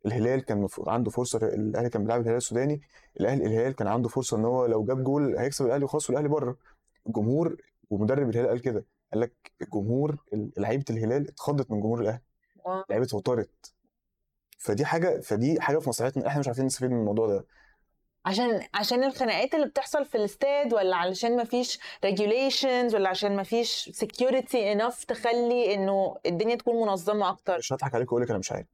الهلال 0.07 0.45
كان 0.45 0.69
عنده 0.87 1.11
فرصة 1.11 1.39
الأهلي 1.39 1.91
كان 1.91 2.03
بيلعب 2.05 2.21
الهلال 2.21 2.37
السوداني 2.37 2.81
الاهلي 3.21 3.47
الهلال 3.47 3.75
كان 3.75 3.89
عنده 3.89 4.09
فرصة 4.09 4.37
إن 4.37 4.45
هو 4.45 4.67
لو 4.67 4.85
جاب 4.85 5.05
جول 5.05 5.39
هيكسب 5.39 5.67
الأهلي 5.67 5.85
وخلاص 5.85 6.11
والأهلي 6.11 6.29
بره. 6.29 6.57
الجمهور 7.07 7.57
ومدرب 7.91 8.29
الهلال 8.31 8.49
قال 8.49 8.61
كده 8.61 8.85
قال 9.13 9.21
لك 9.21 9.33
الجمهور 9.63 10.17
لعيبة 10.57 10.85
الهلال 10.91 11.29
اتخضت 11.29 11.71
من 11.71 11.81
جمهور 11.81 12.01
الأهلي. 12.01 12.21
واو. 12.65 12.85
لعيبة 12.91 13.07
اتوترت. 13.07 13.73
فدي 14.59 14.85
حاجة 14.85 15.21
فدي 15.21 15.61
حاجة 15.61 15.79
في 15.79 15.89
مصلحتنا 15.89 16.27
إحنا 16.27 16.41
مش 16.41 16.47
عارفين 16.47 16.65
نستفيد 16.67 16.91
من 16.91 16.99
الموضوع 17.01 17.27
ده. 17.27 17.45
عشان 18.25 18.63
عشان 18.75 19.05
الخناقات 19.05 19.55
اللي 19.55 19.67
بتحصل 19.67 20.05
في 20.05 20.15
الاستاد 20.15 20.75
ولا 20.75 20.97
علشان 20.97 21.37
ما 21.37 21.45
فيش 21.45 21.79
regulations 22.07 22.95
ولا 22.95 23.09
عشان 23.09 23.37
ما 23.37 23.43
فيش 23.43 23.91
security 24.05 24.77
enough 24.77 25.05
تخلي 25.09 25.75
إنه 25.75 26.17
الدنيا 26.27 26.57
تكون 26.57 26.87
منظمة 26.87 27.29
أكتر؟ 27.29 27.59
مش 27.59 27.73
هضحك 27.73 27.95
عليك 27.95 28.13
واقول 28.13 28.23
لك 28.23 28.31
أنا 28.31 28.39
مش 28.39 28.53
عارف. 28.53 28.67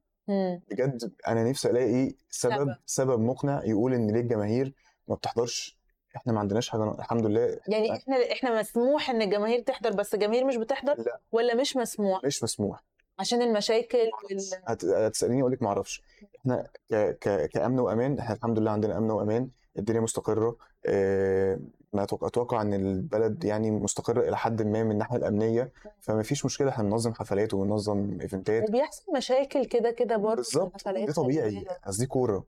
بجد 0.71 1.11
أنا 1.27 1.43
نفسي 1.49 1.69
ألاقي 1.69 2.15
سبب 2.29 2.53
سبب. 2.53 2.75
سبب 2.85 3.19
مقنع 3.19 3.61
يقول 3.65 3.93
إن 3.93 4.11
ليه 4.11 4.19
الجماهير 4.21 4.73
ما 5.07 5.15
بتحضرش. 5.15 5.79
إحنا 6.15 6.33
ما 6.33 6.39
عندناش 6.39 6.69
حاجة 6.69 6.91
الحمد 6.99 7.25
لله. 7.25 7.59
يعني 7.67 7.91
إحنا 7.91 8.31
إحنا 8.31 8.59
مسموح 8.59 9.09
إن 9.09 9.21
الجماهير 9.21 9.59
تحضر 9.59 9.89
بس 9.93 10.13
الجماهير 10.13 10.45
مش 10.45 10.55
بتحضر؟ 10.55 10.95
لا. 10.97 11.19
ولا 11.31 11.55
مش 11.55 11.77
مسموح؟ 11.77 12.23
مش 12.23 12.43
مسموح. 12.43 12.83
عشان 13.19 13.41
المشاكل 13.41 13.97
وال... 13.97 14.39
هت- 14.65 14.85
هتسأليني 14.85 15.41
أقول 15.41 15.51
لك 15.51 15.61
ما 15.61 15.67
أعرفش. 15.67 16.03
إحنا 16.39 16.67
ك... 16.89 16.95
ك... 16.95 17.49
كأمن 17.49 17.79
وأمان 17.79 18.19
إحنا 18.19 18.35
الحمد 18.35 18.59
لله 18.59 18.71
عندنا 18.71 18.97
أمن 18.97 19.11
وأمان 19.11 19.49
الدنيا 19.79 20.01
مستقرة. 20.01 20.55
آه... 20.85 21.59
ما 21.93 22.03
أتوقع 22.03 22.61
إن 22.61 22.73
البلد 22.73 23.43
يعني 23.43 23.71
مستقره 23.71 24.27
إلى 24.29 24.37
حد 24.37 24.61
ما 24.61 24.83
من 24.83 24.91
الناحية 24.91 25.15
الأمنية 25.17 25.71
فما 25.99 26.23
فيش 26.23 26.45
مشكلة 26.45 26.69
إحنا 26.69 26.83
بننظم 26.83 27.13
حفلات 27.13 27.53
وبننظم 27.53 28.17
event 28.21 28.55
ات. 28.55 28.69
وبيحصل 28.69 29.03
مشاكل 29.17 29.65
كده 29.65 29.91
كده 29.91 30.17
برضه 30.17 30.35
بالظبط 30.35 30.81
خلي 30.81 31.05
طبيعي. 31.05 31.65
قصدي 31.85 32.05
كورة. 32.05 32.45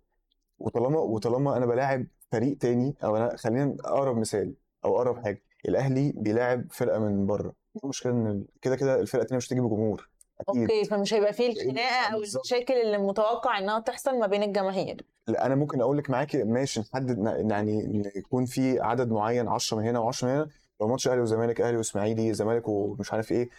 وطالما 0.59 0.99
وطالما 0.99 1.57
أنا 1.57 1.65
بلاعب 1.65 2.05
فريق 2.31 2.57
تاني 2.57 2.95
أو 3.03 3.17
أنا 3.17 3.35
خلينا 3.37 3.75
أقرب 3.85 4.17
مثال 4.17 4.53
أو 4.85 4.95
أقرب 4.95 5.23
حاجة 5.23 5.41
الأهلي 5.67 6.13
بيلاعب 6.15 6.71
فرقة 6.71 6.99
من 6.99 7.25
بره. 7.25 7.53
المشكلة 7.83 8.11
إن 8.11 8.43
كده 8.61 8.75
كده 8.75 8.99
الفرقة 8.99 9.21
التانية 9.21 9.37
مش 9.37 9.47
هتيجي 9.47 9.61
بجمهور. 9.61 10.09
أكيد. 10.49 10.61
okay 10.61 10.85
فمش 10.85 11.13
هيبقى 11.13 11.33
فيه 11.33 11.49
الخناقة 11.51 12.13
أو. 12.13 12.17
المشاكل 12.23 12.73
اللي 12.73 12.97
متوقع 12.97 13.57
إنها 13.57 13.79
تحصل 13.79 14.19
ما 14.19 14.27
بين 14.27 14.43
الجماهير. 14.43 15.05
لأ 15.27 15.45
أنا 15.45 15.55
ممكن 15.55 15.81
أقول 15.81 15.97
لك 15.97 16.09
معاكي 16.09 16.43
ماشي 16.43 16.79
نحدد 16.79 17.17
يعني 17.51 18.01
يكون 18.15 18.45
في 18.45 18.79
عدد 18.79 19.11
معين 19.11 19.47
10 19.47 19.77
من 19.77 19.85
هنا 19.87 20.11
و10 20.11 20.23
من 20.23 20.29
هنا 20.29 20.47
لو 20.81 20.87
ماتش 20.87 21.07
أهلي 21.07 21.21
وزمالك 21.21 21.61
أهلي 21.61 21.77
وإسماعيلي 21.77 22.33
زمالك 22.33 22.67
ومش 22.67 23.13
عارف 23.13 23.31
إيه 23.31 23.49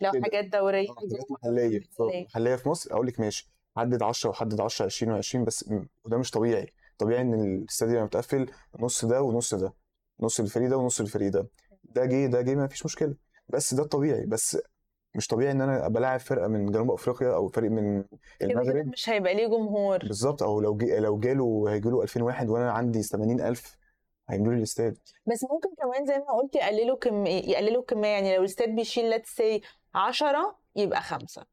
لو. 0.00 0.10
حاجات 0.22 0.44
دورية 0.44 0.90
آه، 0.90 0.94
حاجات 0.94 1.30
محلية 1.30 1.80
محلية 2.24 2.56
في 2.56 2.68
مصر 2.68 2.92
أقول 2.94 3.06
لك 3.06 3.20
ماشي 3.20 3.50
حدد 3.76 4.02
10 4.02 4.30
وحدد 4.30 4.60
10 4.60 4.84
20 4.86 5.22
و20 5.22 5.36
بس 5.36 5.70
وده 6.04 6.16
مش 6.18 6.30
طبيعي. 6.30 6.72
طبيعي 6.98 7.20
إن 7.20 7.34
الاستاد 7.34 7.90
يبقى 7.90 8.04
متقفل 8.04 8.50
نص 8.80 9.04
ده 9.04 9.22
ونص 9.22 9.54
ده 9.54 9.72
نص 10.20 10.40
الفريق 10.40 10.68
ده 10.70 10.76
ونص 10.76 11.00
الفريق 11.00 11.32
ده. 11.32 11.46
ده 11.84 12.04
جه 12.04 12.26
ده 12.26 12.40
جه 12.40 12.54
ما 12.54 12.66
فيش 12.66 12.84
مشكلة. 12.84 13.14
بس 13.48 13.74
ده 13.74 13.82
الطبيعي 13.82 14.26
بس 14.26 14.58
مش 15.16 15.26
طبيعي 15.26 15.50
إن 15.52 15.60
أنا 15.60 15.86
أبقى 15.86 16.02
لاعب 16.02 16.20
فرقة 16.20 16.48
من 16.48 16.70
جنوب 16.70 16.90
أفريقيا 16.90 17.34
أو 17.34 17.48
فريق 17.48 17.70
من 17.70 18.04
المغرب. 18.42 18.86
مش 18.86 19.08
هيبقى 19.08 19.34
ليه 19.34 19.46
جمهور. 19.46 19.98
بالظبط 19.98 20.42
أو 20.42 20.60
لو 20.60 20.76
جي 20.76 20.98
لو 20.98 21.18
جاله 21.18 21.64
هيجي 21.68 21.88
له 21.90 22.02
2000 22.02 22.22
واحد 22.22 22.48
وأنا 22.48 22.70
عندي 22.72 23.02
80000 23.02 23.76
هيملوا 24.28 24.52
لي 24.52 24.58
الاستاد 24.58 24.98
بس 25.26 25.44
ممكن 25.50 25.68
كمان 25.78 26.06
زي 26.06 26.18
ما 26.18 26.32
قلت 26.42 26.54
يقللوا 26.56 26.96
كم 26.96 27.26
يقللوا 27.26 27.80
الكميه 27.80 28.08
يعني 28.08 28.34
لو 28.36 28.40
الاستاد 28.40 28.68
بيشيل 28.68 29.10
let's 29.10 29.28
say 29.36 29.60
10 29.94 30.58
يبقى 30.76 31.02
خمسة. 31.02 31.46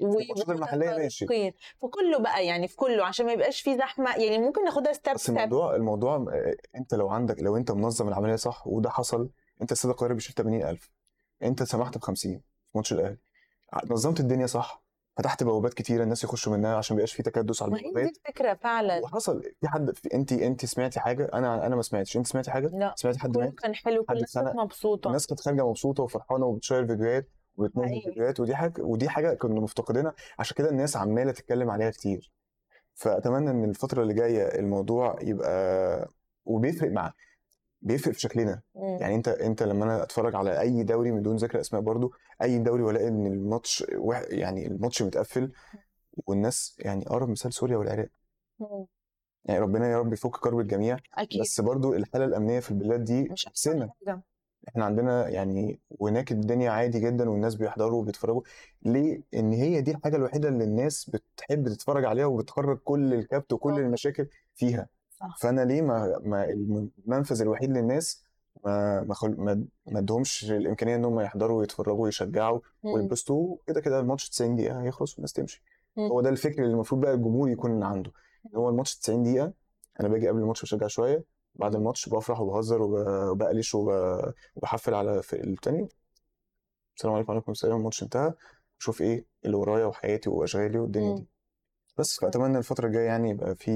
الماتشات 0.00 0.48
المحلية 0.50 0.90
ماشي. 0.90 1.26
في 1.26 1.52
كله 1.90 2.18
بقى 2.18 2.46
يعني 2.46 2.68
في 2.68 2.76
كله 2.76 3.04
عشان 3.06 3.26
ما 3.26 3.32
يبقاش 3.32 3.60
في 3.60 3.76
زحمة. 3.76 4.16
يعني 4.16 4.38
ممكن 4.38 4.64
ناخدها 4.64 4.92
step 4.92 5.14
بس 5.14 5.28
الموضوع 5.28 5.76
الموضوع 5.76 6.16
آه، 6.16 6.54
أنت 6.76 6.94
لو 6.94 7.08
عندك 7.08 7.42
لو 7.42 7.56
أنت 7.56 7.70
منظم 7.70 8.08
العملية 8.08 8.36
صح 8.36 8.66
وده 8.66 8.90
حصل 8.90 9.30
أنت 9.62 9.72
استاد 9.72 9.90
القاهرة 9.90 10.12
بيشيل 10.14 10.34
80000 10.34 10.90
أنت 11.42 11.62
سمحت 11.62 11.98
ب 11.98 12.02
50 12.02 12.42
في 12.72 12.78
ماتش 12.78 12.92
الأهلي. 12.92 13.18
نظمت 13.90 14.20
الدنيا 14.20 14.46
صح. 14.46 14.82
فتحت 15.16 15.42
بوابات 15.44 15.74
كتيرة 15.74 16.02
الناس 16.02 16.24
يخشوا 16.24 16.56
منها 16.56 16.76
عشان 16.76 16.96
ما 16.96 17.00
يبقاش 17.00 17.14
في 17.14 17.22
تكدس 17.22 17.62
على 17.62 17.72
ما 17.72 17.78
هي 17.78 17.92
دي 17.92 18.08
الفكرة 18.08 18.54
فعلا. 18.54 19.00
وحصل 19.04 19.42
في 19.60 19.68
حد 19.68 19.90
في 19.90 20.14
انت 20.14 20.32
انت 20.32 20.66
سمعتي 20.66 21.00
حاجة؟ 21.00 21.30
أنا 21.34 21.66
أنا 21.66 21.76
ما 21.76 21.82
سمعتش. 21.82 22.16
انت 22.16 22.26
سمعتي 22.26 22.50
حاجة؟ 22.50 22.66
لا 22.66 22.94
سمعتي 22.96 23.18
حد 23.18 23.34
كله 23.34 23.44
مات 23.44 23.54
كان 23.54 23.74
حلو 23.74 24.04
كل 24.04 24.14
الناس 24.14 24.34
كانت؟ 24.34 24.56
مبسوطة. 24.56 25.08
الناس 25.08 25.26
كانت 25.26 25.40
خارجة 25.40 25.66
مبسوطة 25.68 26.02
وفرحانة 26.02 26.46
وبتشير 26.46 26.86
فيديوهات 26.86 27.28
وبتنزل. 27.56 28.02
فيديوهات 28.04 28.40
ودي 28.40 28.54
حاجة 28.56 28.82
ودي 28.82 29.08
حاجة 29.08 29.34
كنا 29.34 29.60
مفتقدينها. 29.60 30.14
عشان 30.38 30.56
كده 30.56 30.70
الناس 30.70 30.96
عمالة 30.96 31.32
تتكلم 31.32 31.70
عليها 31.70 31.90
كتير. 31.90 32.32
فأتمنى 32.94 33.50
إن 33.50 33.64
الفترة 33.64 34.02
اللي 34.02 34.14
جاية 34.14 34.58
الموضوع 34.58 35.18
يبقى 35.22 36.10
وبيفرق 36.44 36.90
مع 36.90 37.12
بيفرق 37.86 38.14
في 38.14 38.20
شكلنا 38.20 38.60
مم. 38.74 38.96
يعني 39.00 39.14
أنت 39.14 39.28
أنت 39.28 39.62
لما 39.62 39.84
أنا 39.84 40.02
أتفرج 40.02 40.34
على 40.34 40.60
أي 40.60 40.82
دوري 40.82 41.12
من 41.12 41.22
دون 41.22 41.36
ذكر 41.36 41.60
أسماء 41.60 41.82
برضو 41.82 42.12
أي 42.42 42.58
دوري 42.58 42.82
وألاقي 42.82 43.08
إن 43.08 43.26
الماتش 43.26 43.84
وح- 43.96 44.26
يعني 44.28 44.66
الماتش 44.66 45.02
متقفل 45.02 45.52
والناس 46.26 46.76
يعني 46.78 47.06
أقرب 47.06 47.28
مثال 47.28 47.52
سوريا 47.52 47.76
والعراق 47.76 48.08
مم. 48.58 48.86
يعني 49.44 49.60
ربنا 49.60 49.90
يا 49.90 49.98
رب 49.98 50.12
يفك 50.12 50.30
كرب 50.36 50.58
الجميع 50.60 50.96
أكيد 51.14 51.40
بس 51.40 51.60
برضو 51.60 51.94
الحالة 51.94 52.24
الأمنية 52.24 52.60
في 52.60 52.70
البلاد 52.70 53.04
دي 53.04 53.22
مش 53.22 53.44
حاجة. 53.64 53.90
إحنا 54.68 54.84
عندنا 54.84 55.28
يعني 55.28 55.80
وهناك 55.90 56.32
الدنيا 56.32 56.70
عادي 56.70 57.00
جدا 57.00 57.30
والناس 57.30 57.54
بيحضروا 57.54 58.00
وبيتفرجوا 58.00 58.42
ليه؟ 58.82 59.22
إن 59.34 59.52
هي 59.52 59.80
دي 59.80 59.90
الحاجة 59.90 60.16
الوحيدة 60.16 60.48
اللي 60.48 60.64
الناس 60.64 61.10
بتحب 61.10 61.68
تتفرج 61.68 62.04
عليها 62.04 62.26
وبتخرج 62.26 62.78
كل 62.78 63.14
الكبت 63.14 63.52
وكل 63.52 63.72
صح. 63.72 63.78
المشاكل 63.78 64.28
فيها 64.54 64.88
صح 65.20 65.36
فأنا 65.40 65.60
ليه 65.60 65.82
ما, 65.82 66.18
ما 66.24 66.44
المنفذ 66.44 67.40
الوحيد 67.40 67.70
للناس 67.70 68.24
ما 68.64 69.00
ما 69.00 69.14
خل... 69.14 69.30
ما 69.86 69.98
ادهمش 69.98 70.44
الإمكانية 70.50 70.96
إن 70.96 71.04
هم 71.04 71.20
يحضروا 71.20 71.58
ويتفرجوا 71.58 72.04
ويشجعوا 72.04 72.60
مم. 72.84 72.90
ويتبسطوا 72.92 73.56
كده 73.66 73.80
كده 73.80 74.00
الماتش 74.00 74.28
90 74.30 74.56
دقيقة 74.56 74.82
هيخلص 74.82 75.14
والناس 75.14 75.32
تمشي. 75.32 75.62
هو 75.98 76.20
ده 76.20 76.28
الفكر 76.30 76.62
اللي 76.62 76.72
المفروض 76.74 77.00
بقى 77.00 77.14
الجمهور 77.14 77.48
يكون 77.50 77.82
عنده 77.82 78.12
إن 78.46 78.56
هو 78.56 78.68
الماتش 78.68 78.96
90 78.98 79.22
دقيقة 79.22 79.52
أنا 80.00 80.08
باجي 80.08 80.28
قبل 80.28 80.38
الماتش 80.38 80.62
بشجع 80.62 80.86
شوية 80.86 81.24
بعد. 81.54 81.74
الماتش 81.74 82.08
بفرح 82.08 82.40
وبهزر 82.40 82.82
وب- 82.82 83.06
وبقلش 83.30 83.74
وب- 83.74 84.32
وبحفل 84.56 84.94
على 84.94 85.22
في 85.22 85.44
التاني 85.44 85.88
السلام 86.96 87.14
عليكم 87.14 87.32
وعليكم 87.32 87.52
السلام 87.52 87.76
الماتش 87.76 88.02
انتهى 88.02 88.34
أشوف 88.80 89.00
إيه 89.02 89.24
اللي 89.44 89.56
ورايا 89.56 89.84
وحياتي 89.86 90.30
وأشغالي 90.30 90.78
والدنيا. 90.78 91.14
دي 91.16 91.26
بس 91.98 92.20
فأتمنى 92.20 92.58
الفترة 92.58 92.86
الجاية 92.86 93.06
يعني 93.06 93.30
يبقى 93.30 93.54
في 93.56 93.72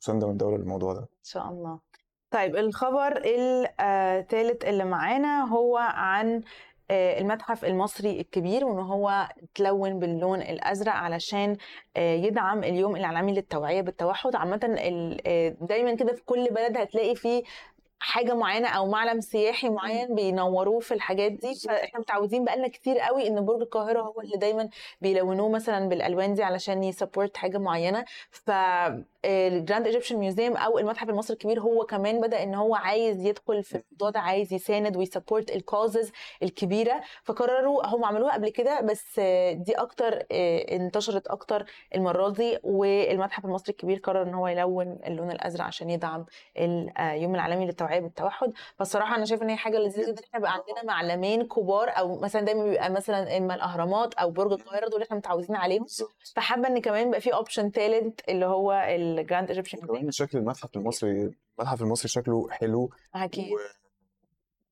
مسانده 0.00 0.26
من 0.26 0.32
الدولة 0.32 0.56
للموضوع 0.56 0.92
ده. 0.92 1.00
إن 1.00 1.24
شاء 1.24 1.48
الله. 1.48 1.78
طيب 2.30 2.56
الخبر 2.56 3.22
الثالث 3.24 4.64
اللي 4.64 4.84
معانا 4.84 5.44
هو 5.48 5.76
عن 5.78 6.42
آه، 6.90 7.20
المتحف 7.20 7.64
المصري 7.64 8.20
الكبير 8.20 8.64
وإن 8.64 8.78
هو 8.78 9.28
تلون 9.54 9.98
باللون 9.98 10.42
الأزرق 10.42 10.92
علشان 10.92 11.56
آه، 11.96 12.14
يدعم 12.14 12.64
اليوم 12.64 12.96
العالمي 12.96 13.32
للتوعية 13.32 13.80
بالتوحد. 13.80 14.36
عامة 14.36 14.76
آه، 15.26 15.56
دايما 15.60 15.94
كده 15.94 16.12
في 16.12 16.22
كل 16.24 16.48
بلد 16.50 16.76
هتلاقي 16.76 17.14
فيه 17.14 17.42
حاجة 18.00 18.34
معينة 18.34 18.68
أو 18.68 18.86
معلم 18.86 19.20
سياحي 19.20 19.68
معين 19.68 20.14
بينوروه 20.14 20.80
في 20.80 20.94
الحاجات 20.94 21.32
دي. 21.32 21.54
فإحنا 21.54 22.00
متعودين 22.00 22.44
بقالنا 22.44 22.68
كتير 22.68 22.98
قوي 22.98 23.26
إن 23.28 23.44
برج 23.44 23.60
القاهرة 23.60 24.00
هو 24.02 24.20
اللي 24.20 24.36
دايما 24.36 24.68
بيلونوه 25.00 25.48
مثلا 25.48 25.88
بالألوان 25.88 26.34
دي 26.34 26.42
علشان 26.42 26.84
ي 26.84 26.90
support 26.90 27.36
حاجة 27.36 27.58
معينة. 27.58 28.04
ف 28.30 28.50
ال 29.24 29.34
Grand 29.34 29.86
Egyptian 29.86 30.16
Museum 30.16 30.56
أو 30.56 30.78
المتحف 30.78 31.08
المصري 31.10 31.34
الكبير 31.34 31.60
هو 31.60 31.84
كمان 31.84 32.20
بدأ 32.20 32.42
إن 32.42 32.54
هو 32.54 32.74
عايز 32.74 33.26
يدخل 33.26 33.62
في 33.62 33.74
الموضوع 33.90 34.10
ده 34.10 34.20
عايز 34.20 34.52
يساند 34.52 34.96
وي 34.96 35.08
support 35.08 35.50
ال 35.56 35.64
causes 35.64 36.12
الكبيرة. 36.42 37.00
فقرروا 37.24 37.86
هم 37.86 38.04
عملوها 38.04 38.32
قبل 38.34 38.48
كده 38.48 38.80
بس 38.80 39.18
آه، 39.18 39.52
دي 39.52 39.72
أكتر 39.72 40.22
آه، 40.32 40.76
انتشرت 40.76 41.26
أكتر 41.26 41.64
المرة 41.94 42.28
دي 42.28 42.58
والمتحف 42.62 43.44
المصري 43.44 43.70
الكبير 43.72 43.98
قرر 43.98 44.22
إن 44.22 44.34
هو 44.34 44.48
يلون 44.48 44.98
اللون 45.06 45.30
الأزرق 45.30 45.64
عشان 45.64 45.90
يدعم 45.90 46.26
اليوم 46.58 47.34
العالمي 47.34 47.66
للتوعية 47.66 48.00
بالتوحد. 48.00 48.52
فالصراحه 48.76 49.16
أنا 49.16 49.24
شايفة 49.24 49.44
إن 49.44 49.50
هي 49.50 49.56
حاجة 49.56 49.78
لذيذة 49.78 50.10
جدا. 50.10 50.22
إحنا 50.28 50.40
بقى 50.40 50.52
عندنا 50.52 50.84
معلمين 50.84 51.42
كبار 51.48 51.88
أو 51.98 52.18
مثلا 52.20 52.42
دايما 52.42 52.64
بيبقى 52.64 52.90
مثلا 52.90 53.36
إما 53.36 53.54
الأهرامات 53.54 54.14
أو 54.14 54.30
برج 54.30 54.52
القاهرة 54.52 54.88
دول 54.88 55.02
إحنا 55.02 55.16
متعودين 55.16 55.56
عليهم. 55.56 55.86
فحابة 56.36 56.68
إن 56.68 56.78
كمان 56.80 57.08
يبقى 57.08 57.20
في 57.20 57.34
option 57.34 57.70
ثالث 57.70 58.20
اللي 58.28 58.46
هو 58.46 58.72
ال 59.18 59.23
Grand 59.23 59.48
Egyptian 59.48 59.78
كمان 59.78 60.10
شكل 60.10 60.38
المتحف 60.38 60.76
المصري 60.76 61.34
المتحف 61.58 61.82
المصري 61.82 62.08
شكله 62.08 62.50
حلو 62.50 62.90
أكيد 63.14 63.52
و... 63.52 63.56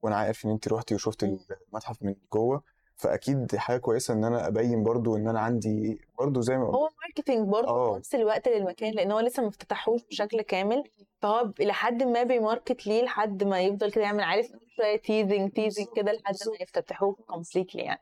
وأنا 0.02 0.16
عارف 0.16 0.44
إن 0.46 0.50
انت 0.50 0.68
روحتي 0.68 0.94
وشفت. 0.94 1.22
المتحف 1.24 2.02
من 2.02 2.14
جوه 2.32 2.62
فأكيد 2.96 3.56
حاجة 3.56 3.78
كويسة 3.78 4.14
إن 4.14 4.24
أنا 4.24 4.46
أبين 4.46 4.82
برضو 4.82 5.16
إن 5.16 5.28
أنا 5.28 5.40
عندي 5.40 6.00
برضو 6.18 6.40
زي 6.40 6.56
ما 6.58 6.64
هو 6.66 6.88
marketing 7.02 7.48
برضه 7.48 7.68
آه. 7.68 7.92
في 7.92 7.98
نفس 7.98 8.14
الوقت 8.14 8.48
للمكان 8.48 8.92
لأن 8.92 9.12
هو 9.12 9.20
لسه 9.20 9.42
ما 9.42 9.48
افتتحوش 9.48 10.00
بشكل 10.10 10.42
كامل 10.42 10.82
فهو 11.22 11.44
ب- 11.44 11.60
لحد 11.62 12.02
ما 12.02 12.22
بي 12.22 12.38
market 12.38 12.86
ليه 12.86 13.02
لحد 13.02 13.44
ما 13.44 13.60
يفضل 13.60 13.90
كده 13.92 14.04
يعمل 14.04 14.22
عارف 14.22 14.46
شوية 14.76 14.96
teasing 14.96 15.50
teasing 15.52 15.86
كده 15.96 16.12
لحد 16.12 16.34
ما 16.46 16.56
يفتتحوه 16.60 17.16
completely 17.26 17.82
يعني 17.82 18.00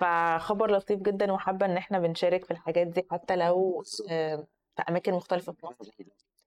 فخبر 0.00 0.70
لطيف 0.70 1.00
جدا 1.00 1.32
وحابة 1.32 1.66
إن 1.66 1.76
إحنا 1.76 1.98
بنشارك 1.98 2.44
في 2.44 2.50
الحاجات 2.50 2.86
دي 2.86 3.06
حتى 3.10 3.36
لو. 3.36 3.82
آه، 4.10 4.46
في 4.76 4.82
أماكن 4.82 5.12
مختلفة 5.12 5.52
في 5.52 5.66
مصر. 5.66 5.92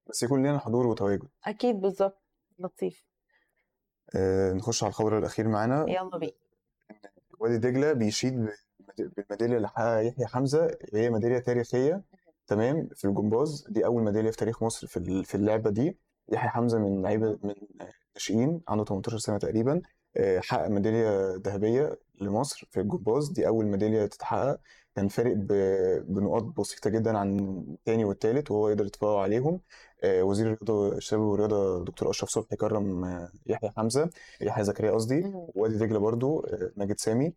بس 0.10 0.24
يكون 0.24 0.40
لنا 0.48 0.60
حضور 0.60 0.88
وتواجد. 0.88 1.28
أكيد 1.46 1.82
بالظبط 1.82 2.22
لطيف. 2.60 3.06
آه 4.16 4.54
نخش 4.54 4.84
على 4.84 4.90
الخبر 4.90 5.18
الأخير 5.18 5.48
معانا. 5.48 5.86
يلا 5.90 6.18
بينا. 6.18 6.32
وادي 7.40 7.58
دجلة 7.58 7.94
بيشيد 7.94 8.50
بالميداليه 8.98 9.58
اللي 9.58 9.68
حققها 9.68 10.02
يحيى 10.02 10.26
حمزة. 10.26 10.78
هي 10.94 11.10
ميدالية 11.10 11.40
تاريخية. 11.40 12.04
تمام؟ 12.48 12.90
في 12.96 13.06
الجمباز. 13.06 13.66
دي 13.70 13.86
أول 13.86 14.04
ميدالية 14.04 14.32
في 14.32 14.38
تاريخ 14.38 14.64
مصر 14.64 14.88
في 14.88 15.24
في 15.24 15.36
اللعبة 15.36 15.70
دي. 15.70 15.98
يحيى 16.30 16.50
حمزة 16.50 16.80
من 16.80 17.02
لعيبة 17.02 17.40
من 17.44 17.56
ناشئين. 18.16 18.62
عنده 18.68 18.84
18 18.84 19.18
سنة 19.18 19.38
تقريبا. 19.38 19.82
آه، 20.18 20.40
حقق 20.40 20.68
ميدالية 20.68 21.36
ذهبية 21.36 22.00
لمصر 22.22 22.68
في 22.72 22.80
الجمباز. 22.80 23.30
دي 23.30 23.48
أول 23.48 23.66
ميدالية 23.66 24.06
تتحقق. 24.06 24.60
كان 25.00 25.08
فارق 25.08 25.34
بنقاط 26.08 26.44
بسيطة 26.44 26.90
جدا 26.90 27.18
عن 27.18 27.40
الثاني 27.70 28.06
والثالث 28.06 28.52
وهو 28.52 28.70
يقدر 28.70 28.86
يتفوق 28.86 29.20
عليهم. 29.20 29.62
آه، 30.04 30.24
وزير 30.24 30.46
الرياضة 30.46 30.98
الشباب 30.98 31.24
والرياضة 31.24 31.86
دكتور 31.86 32.10
أشرف 32.10 32.30
صبحي 32.30 32.56
كرم 32.56 33.06
آه، 33.06 33.32
يحيى 33.46 33.70
حمزة 33.78 34.10
يحيى 34.42 34.64
زكريا 34.64 34.92
قصدي. 34.92 35.32
وادي 35.34 35.78
دجلة 35.78 36.00
برضو 36.00 36.40
آه، 36.40 36.72
ماجد 36.76 37.00
سامي. 37.00 37.34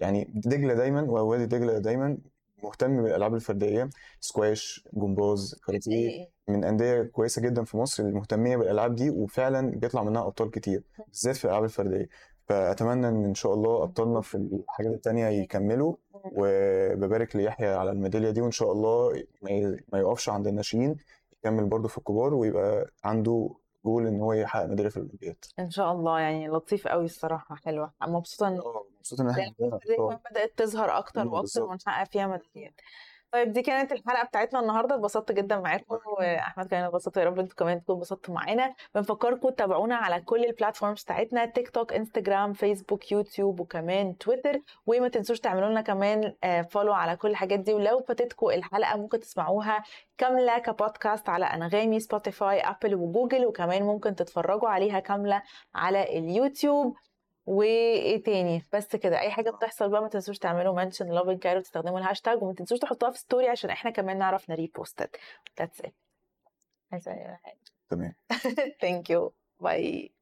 يعني 0.00 0.30
دجلة 0.34 0.74
دايما 0.74 1.02
ووادي 1.02 1.46
دجلة 1.46 1.78
دايما 1.78 2.18
مهتم 2.62 3.02
بالألعاب 3.02 3.34
الفردية. 3.34 3.90
سكواش 4.20 4.88
جمباز 4.92 5.54
كاراتيه. 5.66 6.26
من 6.48 6.64
أندية 6.64 7.02
كويسة 7.02 7.42
جدا 7.42 7.64
في 7.64 7.76
مصر 7.76 8.02
اللي 8.02 8.14
مهتمية 8.14 8.56
بالألعاب 8.56 8.94
دي 8.94 9.10
وفعلا 9.10 9.70
بيطلع 9.70 10.02
منها 10.02 10.22
أبطال 10.26 10.50
كتير 10.50 10.82
بالذات 11.08 11.36
في 11.36 11.44
الألعاب 11.44 11.64
الفردية. 11.64 12.08
فأتمنى 12.48 13.08
إن 13.08 13.24
إن 13.24 13.34
شاء 13.34 13.54
الله 13.54 13.82
أبطالنا 13.82 14.20
في 14.20 14.34
الحاجات 14.34 14.92
التانية 14.92 15.26
يكملوا 15.26 15.94
وببارك 16.24 17.36
ليحيى 17.36 17.68
على 17.68 17.90
الميدالية 17.90 18.30
دي 18.30 18.40
وإن 18.40 18.50
شاء 18.50 18.72
الله 18.72 19.24
ما 19.92 19.98
يقفش 19.98 20.28
عند 20.28 20.46
الناشئين 20.46 20.96
يكمل 21.32 21.64
برضو 21.64 21.88
في 21.88 21.98
الكبار 21.98 22.34
ويبقى 22.34 22.90
عنده 23.04 23.50
جول 23.84 24.06
إن 24.06 24.20
هو 24.20 24.32
يحقق 24.32 24.66
ميدالية 24.66 24.88
في 24.90 24.96
الأولمبياد 24.96 25.36
إن 25.58 25.70
شاء 25.70 25.92
الله 25.92 26.20
يعني 26.20 26.48
لطيف 26.48 26.88
قوي 26.88 27.04
الصراحة 27.04 27.54
حلوة 27.54 27.92
مبسوطة 28.02 28.48
إن 28.48 28.58
آه 28.58 28.84
مبسوط 28.98 29.20
إن 29.20 29.28
إحنا 29.30 29.52
بدأت 30.30 30.52
تظهر 30.56 30.88
مم، 30.88 30.94
وأكتر 30.96 31.40
بالظبط. 31.40 31.68
ونحقق 31.70 32.10
فيها 32.12 32.26
ميداليات. 32.26 32.74
طيب 33.34 33.52
دي 33.52 33.62
كانت 33.62 33.92
الحلقة 33.92 34.24
بتاعتنا 34.24 34.60
النهاردة. 34.60 34.94
اتبسطت 34.94 35.32
جدا 35.32 35.60
معاكم 35.60 35.98
وأحمد 36.06 36.66
كمان. 36.66 36.84
اتبسطت 36.84 37.16
يا 37.16 37.24
رب 37.24 37.38
أنتوا 37.38 37.56
كمان 37.56 37.80
تكونوا 37.80 38.00
اتبسطتوا 38.00 38.34
معانا. 38.34 38.74
بنفكركم 38.94 39.48
تتابعونا 39.48 39.96
على 39.96 40.20
كل 40.20 40.44
ال 40.44 40.50
platforms 40.50 41.02
بتاعتنا 41.02 41.46
TikTok 41.46 41.92
Instagram 41.92 42.52
Facebook 42.52 43.12
YouTube 43.12 43.60
وكمان 43.60 44.18
تويتر 44.18 44.60
وما 44.86 45.08
تنسوش 45.08 45.40
تعملوا 45.40 45.68
لنا 45.68 45.80
كمان 45.80 46.34
follow 46.70 46.92
على 46.92 47.16
كل 47.16 47.30
الحاجات 47.30 47.60
دي. 47.60 47.74
ولو 47.74 48.00
فاتتكم 48.00 48.46
الحلقة 48.46 48.96
ممكن 48.96 49.20
تسمعوها 49.20 49.82
كاملة 50.18 50.58
كبودكاست 50.58 51.28
على 51.28 51.44
أنغامي 51.44 52.00
Spotify 52.00 52.60
Apple 52.60 52.94
و 52.94 53.01
Google. 53.01 53.46
وكمان 53.46 53.82
ممكن 53.82 54.14
تتفرجوا 54.14 54.68
عليها 54.68 55.00
كاملة 55.00 55.42
على 55.74 56.18
اليوتيوب. 56.18 56.96
وإيه 57.46 58.22
تاني؟ 58.22 58.62
بس 58.72 58.96
كده 58.96 59.20
أي 59.20 59.30
حاجة 59.30 59.50
بتحصل 59.50 59.90
بقى 59.90 60.02
ما 60.02 60.08
تنسوش 60.08 60.38
تعملوا 60.38 60.74
mention 60.74 61.06
ل 61.12 61.16
Happen 61.16 61.38
Cairo 61.38 61.60
تستخدموا 61.60 61.98
الهاشتاج 61.98 62.42
وما 62.42 62.54
تنسوش 62.54 62.78
تحطوها 62.78 63.10
في 63.10 63.18
story 63.18 63.48
عشان 63.48 63.70
إحنا 63.70 63.90
كمان 63.90 64.18
نعرف 64.18 64.50
ن 64.50 64.59
repost 64.59 65.16
that's 65.58 65.80
it 65.80 65.94
عايزة 66.92 67.12
حاجة؟ 67.42 67.58
تمام. 67.90 68.14
thank 68.80 69.10
you 69.10 69.32
bye 69.60 70.12